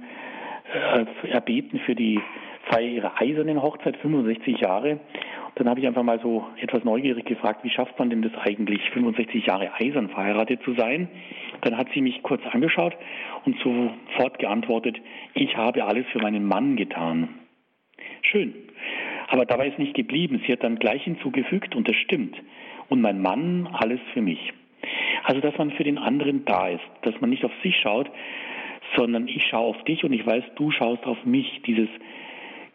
[0.72, 2.20] äh, erbeten für die
[2.70, 5.00] Feier ihrer eisernen Hochzeit, 65 Jahre.
[5.56, 8.80] Dann habe ich einfach mal so etwas neugierig gefragt, wie schafft man denn das eigentlich,
[8.90, 11.08] 65 Jahre eisern verheiratet zu sein?
[11.60, 12.96] Dann hat sie mich kurz angeschaut
[13.44, 14.96] und sofort geantwortet,
[15.34, 17.28] ich habe alles für meinen Mann getan.
[18.22, 18.54] Schön.
[19.34, 20.40] Aber dabei ist nicht geblieben.
[20.46, 22.36] Sie hat dann gleich hinzugefügt, und das stimmt.
[22.88, 24.52] Und mein Mann, alles für mich.
[25.24, 28.08] Also, dass man für den anderen da ist, dass man nicht auf sich schaut,
[28.94, 31.62] sondern ich schaue auf dich und ich weiß, du schaust auf mich.
[31.66, 31.88] Dieses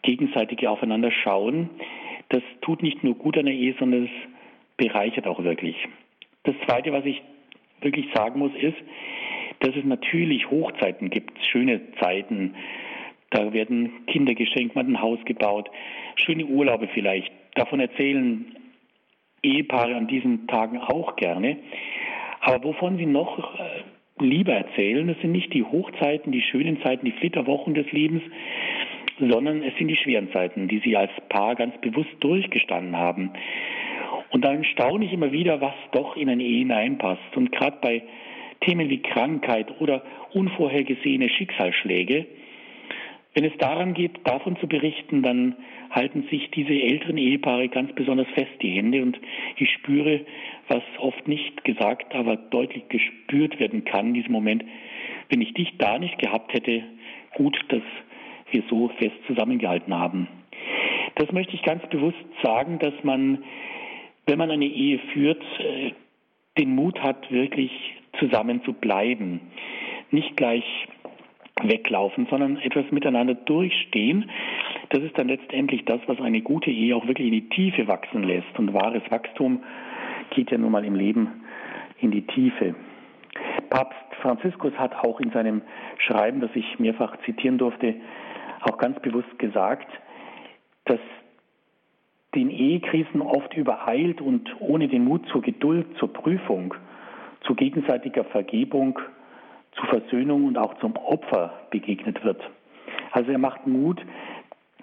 [0.01, 1.69] gegenseitige Aufeinanderschauen,
[2.27, 4.11] das tut nicht nur gut an der Ehe, sondern es
[4.75, 5.77] bereichert auch wirklich.
[6.43, 7.21] Das Zweite, was ich
[7.79, 8.75] wirklich sagen muss, ist,
[9.61, 12.53] dass es natürlich Hochzeiten gibt, schöne Zeiten,
[13.31, 15.69] da werden Kinder geschenkt, man hat ein Haus gebaut,
[16.15, 17.31] schöne Urlaube vielleicht.
[17.55, 18.55] Davon erzählen
[19.43, 21.57] Ehepaare an diesen Tagen auch gerne.
[22.41, 27.05] Aber wovon sie noch äh, lieber erzählen, das sind nicht die Hochzeiten, die schönen Zeiten,
[27.05, 28.23] die Flitterwochen des Lebens,
[29.19, 33.31] sondern es sind die schweren Zeiten, die sie als Paar ganz bewusst durchgestanden haben.
[34.31, 37.35] Und dann staune ich immer wieder, was doch in eine Ehe hineinpasst.
[37.35, 38.03] Und gerade bei
[38.61, 40.03] Themen wie Krankheit oder
[40.33, 42.25] unvorhergesehene Schicksalsschläge,
[43.39, 45.55] wenn es daran geht, davon zu berichten, dann
[45.91, 49.17] halten sich diese älteren Ehepaare ganz besonders fest die Hände und
[49.55, 50.25] ich spüre,
[50.67, 54.65] was oft nicht gesagt, aber deutlich gespürt werden kann in diesem Moment,
[55.29, 56.83] wenn ich dich da nicht gehabt hätte,
[57.33, 57.81] gut, dass
[58.51, 60.27] wir so fest zusammengehalten haben.
[61.15, 63.41] Das möchte ich ganz bewusst sagen, dass man,
[64.25, 65.91] wenn man eine Ehe führt, äh,
[66.57, 67.71] den Mut hat, wirklich
[68.19, 69.39] zusammen zu bleiben.
[70.11, 70.65] Nicht gleich
[71.63, 74.29] weglaufen, sondern etwas miteinander durchstehen.
[74.89, 78.23] Das ist dann letztendlich das, was eine gute Ehe auch wirklich in die Tiefe wachsen
[78.23, 78.57] lässt.
[78.57, 79.63] Und wahres Wachstum
[80.31, 81.43] geht ja nun mal im Leben
[81.99, 82.75] in die Tiefe.
[83.69, 85.61] Papst Franziskus hat auch in seinem
[85.97, 87.95] Schreiben, das ich mehrfach zitieren durfte,
[88.61, 89.87] auch ganz bewusst gesagt,
[90.85, 90.99] dass
[92.35, 96.75] den Ehekrisen oft übereilt und ohne den Mut zur Geduld, zur Prüfung,
[97.41, 98.99] zu gegenseitiger Vergebung
[99.73, 102.41] zu Versöhnung und auch zum Opfer begegnet wird.
[103.11, 104.01] Also er macht Mut,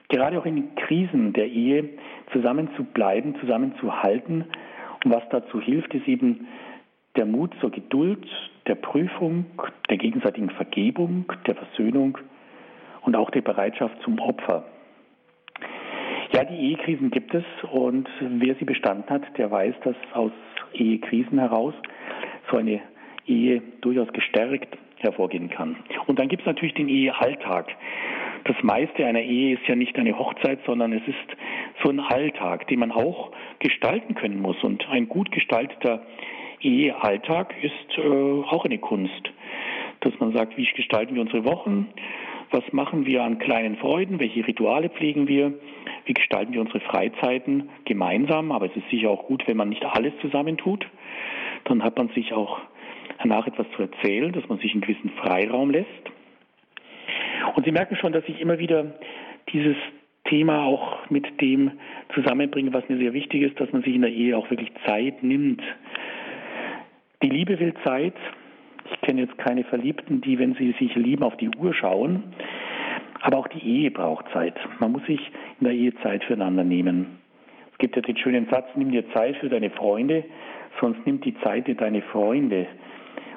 [0.08, 1.90] gerade auch in Krisen der Ehe
[2.32, 4.44] zusammen zu bleiben, zusammenzuhalten.
[5.04, 6.46] Und was dazu hilft, ist eben
[7.16, 8.26] der Mut zur Geduld,
[8.66, 9.46] der Prüfung,
[9.88, 12.18] der gegenseitigen Vergebung, der Versöhnung
[13.02, 14.64] und auch der Bereitschaft zum Opfer.
[16.32, 20.32] Ja, die Ehekrisen gibt es und wer sie bestanden hat, der weiß, dass aus
[20.74, 21.74] Ehekrisen heraus
[22.50, 22.80] so eine
[23.26, 25.76] Ehe durchaus gestärkt hervorgehen kann.
[26.06, 27.74] Und dann gibt es natürlich den Ehealltag.
[28.44, 31.36] Das meiste einer Ehe ist ja nicht eine Hochzeit, sondern es ist
[31.82, 34.62] so ein Alltag, den man auch gestalten können muss.
[34.62, 36.02] Und ein gut gestalteter
[36.60, 39.32] Ehealltag ist äh, auch eine Kunst.
[40.00, 41.88] Dass man sagt, wie gestalten wir unsere Wochen?
[42.50, 44.20] Was machen wir an kleinen Freuden?
[44.20, 45.52] Welche Rituale pflegen wir?
[46.04, 48.52] Wie gestalten wir unsere Freizeiten gemeinsam?
[48.52, 50.86] Aber es ist sicher auch gut, wenn man nicht alles zusammentut.
[51.64, 52.60] Dann hat man sich auch
[53.22, 55.88] danach etwas zu erzählen, dass man sich einen gewissen Freiraum lässt.
[57.54, 58.94] Und Sie merken schon, dass ich immer wieder
[59.52, 59.76] dieses
[60.24, 61.72] Thema auch mit dem
[62.14, 65.22] zusammenbringe, was mir sehr wichtig ist, dass man sich in der Ehe auch wirklich Zeit
[65.22, 65.62] nimmt.
[67.22, 68.14] Die Liebe will Zeit.
[68.92, 72.22] Ich kenne jetzt keine Verliebten, die, wenn sie sich lieben, auf die Uhr schauen.
[73.22, 74.54] Aber auch die Ehe braucht Zeit.
[74.78, 75.20] Man muss sich
[75.60, 77.18] in der Ehe Zeit füreinander nehmen.
[77.72, 80.24] Es gibt ja den schönen Satz, nimm dir Zeit für deine Freunde,
[80.80, 82.66] sonst nimmt die Zeit dir deine Freunde.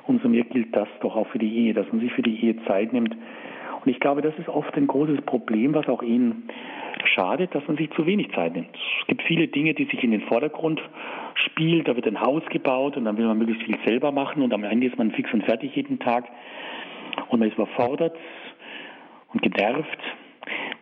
[0.09, 2.55] Umso mehr gilt das doch auch für die Ehe, dass man sich für die Ehe
[2.65, 3.13] Zeit nimmt.
[3.13, 6.49] Und ich glaube, das ist oft ein großes Problem, was auch Ihnen
[7.13, 8.75] schadet, dass man sich zu wenig Zeit nimmt.
[9.01, 10.81] Es gibt viele Dinge, die sich in den Vordergrund
[11.35, 11.83] spielen.
[11.83, 14.63] Da wird ein Haus gebaut und dann will man möglichst viel selber machen und am
[14.63, 16.25] Ende ist man fix und fertig jeden Tag
[17.29, 18.17] und man ist überfordert
[19.31, 19.99] und genervt.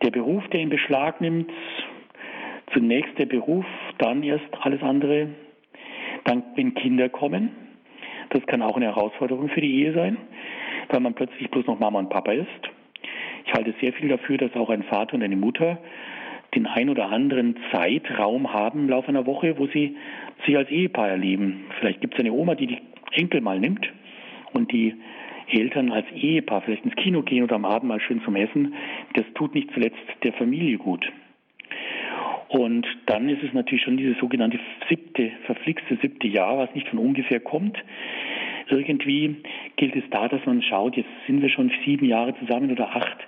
[0.02, 1.50] Der Beruf, der in Beschlag nimmt,
[2.72, 3.66] zunächst der Beruf,
[3.98, 5.28] dann erst alles andere.
[6.24, 7.67] Dann, wenn Kinder kommen,
[8.30, 10.16] das kann auch eine Herausforderung für die Ehe sein,
[10.88, 12.48] weil man plötzlich bloß noch Mama und Papa ist.
[13.46, 15.78] Ich halte sehr viel dafür, dass auch ein Vater und eine Mutter
[16.54, 19.96] den ein oder anderen Zeitraum haben im Laufe einer Woche, wo sie
[20.46, 21.66] sich als Ehepaar erleben.
[21.78, 22.78] Vielleicht gibt es eine Oma, die die
[23.12, 23.86] Enkel mal nimmt
[24.52, 24.94] und die
[25.50, 28.74] Eltern als Ehepaar vielleicht ins Kino gehen oder am Abend mal schön zum Essen.
[29.14, 31.10] Das tut nicht zuletzt der Familie gut.
[32.48, 36.98] Und dann ist es natürlich schon dieses sogenannte siebte, verflixte siebte Jahr, was nicht von
[36.98, 37.76] ungefähr kommt.
[38.68, 39.36] Irgendwie
[39.76, 43.18] gilt es da, dass man schaut, jetzt sind wir schon sieben Jahre zusammen oder acht.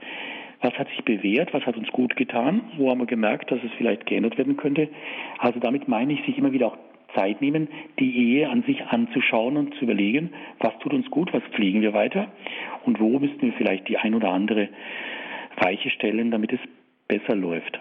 [0.62, 1.53] Was hat sich bewährt?
[1.55, 2.62] Was hat uns gut getan?
[2.77, 4.89] Wo haben wir gemerkt, dass es vielleicht geändert werden könnte?
[5.39, 6.79] Also damit meine ich, sich immer wieder auch
[7.14, 7.68] Zeit nehmen,
[7.99, 11.93] die Ehe an sich anzuschauen und zu überlegen, was tut uns gut, was pflegen wir
[11.93, 12.29] weiter
[12.85, 14.68] und wo müssten wir vielleicht die ein oder andere
[15.57, 16.61] Weiche stellen, damit es
[17.09, 17.81] besser läuft.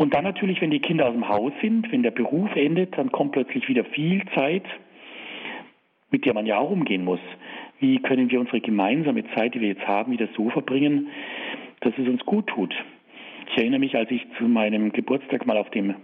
[0.00, 3.12] Und dann natürlich, wenn die Kinder aus dem Haus sind, wenn der Beruf endet, dann
[3.12, 4.62] kommt plötzlich wieder viel Zeit,
[6.10, 7.20] mit der man ja auch umgehen muss.
[7.80, 11.08] Wie können wir unsere gemeinsame Zeit, die wir jetzt haben, wieder so verbringen,
[11.80, 12.74] dass es uns gut tut?
[13.50, 15.94] Ich erinnere mich, als ich zu meinem Geburtstag mal auf dem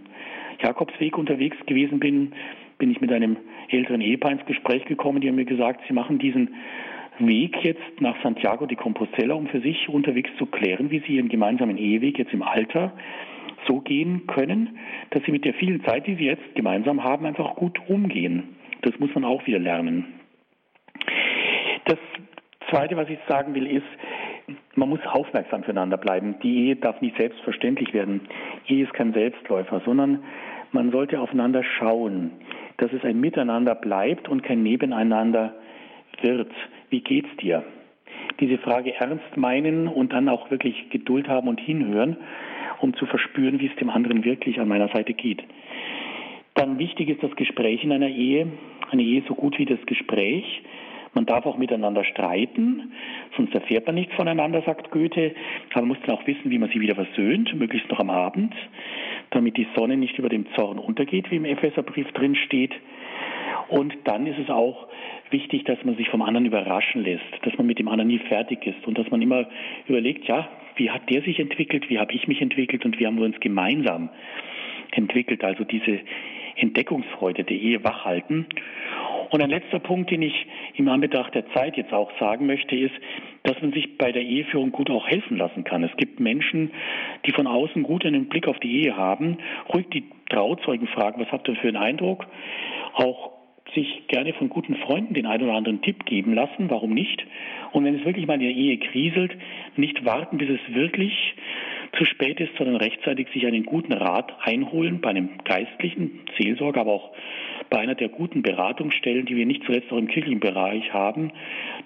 [0.61, 2.33] Jakobsweg unterwegs gewesen bin,
[2.77, 3.35] bin ich mit einem
[3.69, 5.21] älteren Ehepaar ins Gespräch gekommen.
[5.21, 6.53] Die haben mir gesagt, sie machen diesen
[7.17, 11.29] Weg jetzt nach Santiago de Compostela, um für sich unterwegs zu klären, wie sie ihren
[11.29, 12.93] gemeinsamen Eheweg jetzt im Alter
[13.67, 14.77] so gehen können,
[15.11, 18.55] dass sie mit der vielen Zeit, die sie jetzt gemeinsam haben, einfach gut umgehen.
[18.81, 20.05] Das muss man auch wieder lernen.
[21.85, 21.97] Das
[22.69, 23.85] Zweite, was ich sagen will, ist,
[24.75, 26.35] man muss aufmerksam füreinander bleiben.
[26.43, 28.21] Die Ehe darf nicht selbstverständlich werden.
[28.67, 30.23] Ehe ist kein Selbstläufer, sondern
[30.71, 32.31] man sollte aufeinander schauen,
[32.77, 35.55] dass es ein Miteinander bleibt und kein Nebeneinander
[36.21, 36.51] wird.
[36.89, 37.63] Wie geht's dir?
[38.39, 42.17] Diese Frage ernst meinen und dann auch wirklich Geduld haben und hinhören
[42.79, 45.43] um zu verspüren, wie es dem anderen wirklich an meiner Seite geht.
[46.53, 48.47] Dann wichtig ist das Gespräch in einer Ehe.
[48.89, 50.63] Eine Ehe so gut wie das Gespräch.
[51.13, 52.91] Man darf auch miteinander streiten,
[53.35, 55.33] sonst erfährt man nichts voneinander, sagt Goethe.
[55.71, 58.53] Aber man muss dann auch wissen, wie man sie wieder versöhnt, möglichst noch am Abend,
[59.31, 62.73] damit die Sonne nicht über dem Zorn untergeht, wie im Epheserbrief drin steht.
[63.69, 64.87] Und dann ist es auch
[65.31, 68.65] wichtig, dass man sich vom anderen überraschen lässt, dass man mit dem anderen nie fertig
[68.65, 69.47] ist und dass man immer
[69.87, 70.47] überlegt, ja,
[70.77, 73.39] wie hat der sich entwickelt, wie habe ich mich entwickelt und wie haben wir uns
[73.39, 74.09] gemeinsam
[74.91, 75.43] entwickelt.
[75.43, 75.99] Also diese
[76.55, 78.47] Entdeckungsfreude der Ehe wachhalten.
[79.29, 82.93] Und ein letzter Punkt, den ich im Anbetracht der Zeit jetzt auch sagen möchte, ist,
[83.43, 85.83] dass man sich bei der Eheführung gut auch helfen lassen kann.
[85.83, 86.71] Es gibt Menschen,
[87.25, 89.37] die von außen gut einen Blick auf die Ehe haben,
[89.73, 92.25] ruhig die Trauzeugen fragen, was habt ihr für einen Eindruck?
[92.93, 93.36] Auch
[93.77, 97.23] sich gerne von guten Freunden den einen oder anderen Tipp geben lassen, warum nicht?
[97.73, 99.35] Und wenn es wirklich mal in der Ehe kriselt,
[99.75, 101.13] nicht warten, bis es wirklich
[101.97, 106.93] zu spät ist, sondern rechtzeitig sich einen guten Rat einholen bei einem geistlichen Seelsorger, aber
[106.93, 107.11] auch
[107.69, 111.31] bei einer der guten Beratungsstellen, die wir nicht zuletzt auch im kirchlichen Bereich haben,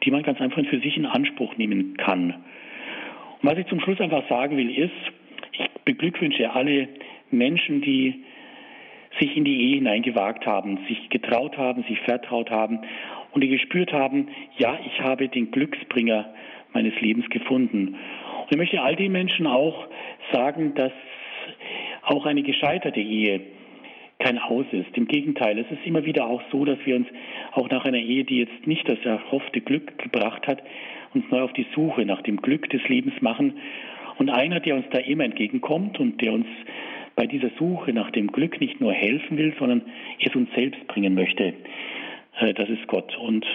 [0.04, 2.36] die man ganz einfach für sich in Anspruch nehmen kann.
[3.42, 4.92] Und was ich zum Schluss einfach sagen will, ist,
[5.52, 6.88] ich beglückwünsche alle
[7.32, 8.24] Menschen, die
[9.20, 12.80] sich in die Ehe hineingewagt haben, sich getraut haben, sich vertraut haben
[13.32, 16.34] und die gespürt haben, ja, ich habe den Glücksbringer
[16.74, 17.95] meines Lebens gefunden.
[18.41, 19.88] Und ich möchte all den Menschen auch
[20.32, 20.93] sagen, dass
[22.03, 23.41] auch eine gescheiterte Ehe
[24.20, 24.95] kein Aus ist.
[24.95, 27.07] Im Gegenteil, es ist immer wieder auch so, dass wir uns
[27.53, 30.62] auch nach einer Ehe, die jetzt nicht das erhoffte Glück gebracht hat,
[31.14, 33.57] uns neu auf die Suche nach dem Glück des Lebens machen.
[34.18, 36.45] Und einer, der uns da immer entgegenkommt und der uns
[37.22, 39.84] bei dieser Suche nach dem Glück nicht nur helfen will, sondern
[40.19, 41.53] es uns selbst bringen möchte,
[42.39, 43.15] äh, das ist Gott.
[43.15, 43.45] Und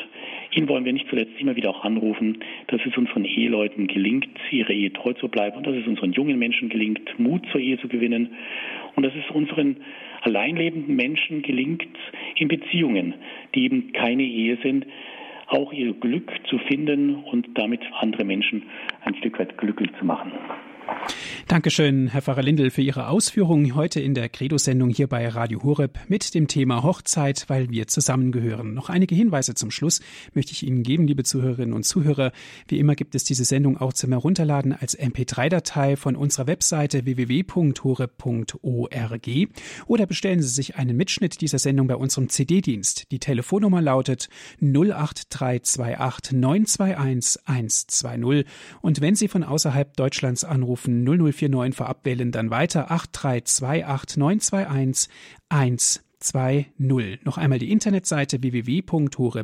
[0.52, 2.38] ihn wollen wir nicht zuletzt immer wieder auch anrufen,
[2.68, 6.38] dass es unseren Eheleuten gelingt, ihre Ehe treu zu bleiben und dass es unseren jungen
[6.38, 8.36] Menschen gelingt, Mut zur Ehe zu gewinnen
[8.94, 9.78] und dass es unseren
[10.20, 11.88] alleinlebenden Menschen gelingt,
[12.36, 13.14] in Beziehungen,
[13.56, 14.86] die eben keine Ehe sind,
[15.48, 18.62] auch ihr Glück zu finden und damit andere Menschen
[19.00, 20.30] ein Stück weit glücklich zu machen.
[21.49, 25.99] Dankeschön, Herr Pfarrer Lindel, für Ihre Ausführungen heute in der Credo-Sendung hier bei Radio Horeb
[26.09, 28.74] mit dem Thema Hochzeit, weil wir zusammengehören.
[28.74, 30.01] Noch einige Hinweise zum Schluss
[30.34, 32.32] möchte ich Ihnen geben, liebe Zuhörerinnen und Zuhörer.
[32.66, 38.01] Wie immer gibt es diese Sendung auch zum Herunterladen als MP3-Datei von unserer Webseite www.horeb.org
[39.87, 43.12] oder bestellen Sie sich einen Mitschnitt dieser Sendung bei unserem CD-Dienst.
[43.12, 44.28] Die Telefonnummer lautet
[44.61, 48.47] 08328 921 120
[48.82, 55.09] und wenn Sie von außerhalb Deutschlands anrufen, anrufen 0049 vorab wählen, dann weiter 8328921
[55.49, 57.24] 120.
[57.24, 59.43] Noch einmal die Internetseite www.hore.org.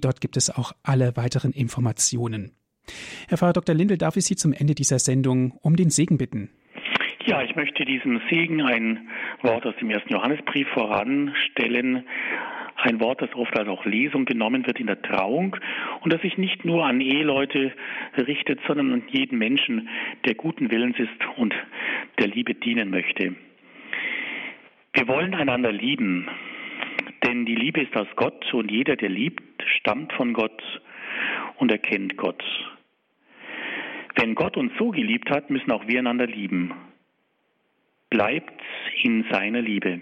[0.00, 2.50] Dort gibt es auch alle weiteren Informationen.
[3.28, 3.74] Herr Pfarrer Dr.
[3.74, 6.50] Lindel, darf ich Sie zum Ende dieser Sendung um den Segen bitten?
[7.26, 9.08] Ja, ich möchte diesem Segen ein
[9.40, 12.06] Wort aus dem ersten Johannesbrief voranstellen
[12.84, 15.56] ein Wort, das oft als auch Lesung genommen wird in der Trauung
[16.02, 17.72] und das sich nicht nur an Eheleute
[18.16, 19.88] richtet, sondern an jeden Menschen,
[20.26, 21.54] der guten Willens ist und
[22.18, 23.34] der Liebe dienen möchte.
[24.92, 26.28] Wir wollen einander lieben,
[27.26, 29.42] denn die Liebe ist aus Gott und jeder, der liebt,
[29.78, 30.62] stammt von Gott
[31.56, 32.44] und erkennt Gott.
[34.16, 36.72] Wenn Gott uns so geliebt hat, müssen auch wir einander lieben.
[38.10, 38.62] Bleibt
[39.02, 40.00] in seiner Liebe.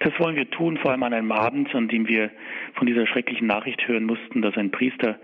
[0.00, 2.30] Das wollen wir tun, vor allem an einem Abend, an dem wir
[2.74, 5.18] von dieser schrecklichen Nachricht hören mussten, dass ein Priester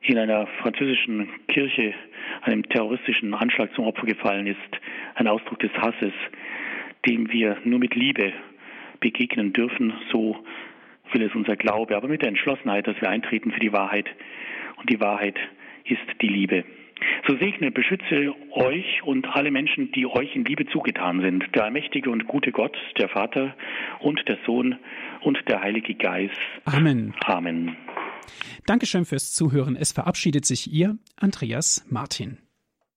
[0.00, 1.94] in einer französischen Kirche
[2.42, 4.80] einem terroristischen Anschlag zum Opfer gefallen ist.
[5.14, 6.12] Ein Ausdruck des Hasses,
[7.06, 8.32] dem wir nur mit Liebe
[9.00, 9.92] begegnen dürfen.
[10.12, 10.36] So
[11.12, 14.06] will es unser Glaube, aber mit der Entschlossenheit, dass wir eintreten für die Wahrheit.
[14.76, 15.36] Und die Wahrheit
[15.84, 16.64] ist die Liebe.
[17.26, 21.44] So segne, beschütze euch und alle Menschen, die euch in Liebe zugetan sind.
[21.54, 23.54] Der allmächtige und gute Gott, der Vater
[24.00, 24.76] und der Sohn
[25.22, 26.38] und der Heilige Geist.
[26.64, 27.14] Amen.
[27.24, 27.76] Amen.
[28.66, 29.76] Dankeschön fürs Zuhören.
[29.76, 32.38] Es verabschiedet sich Ihr Andreas Martin.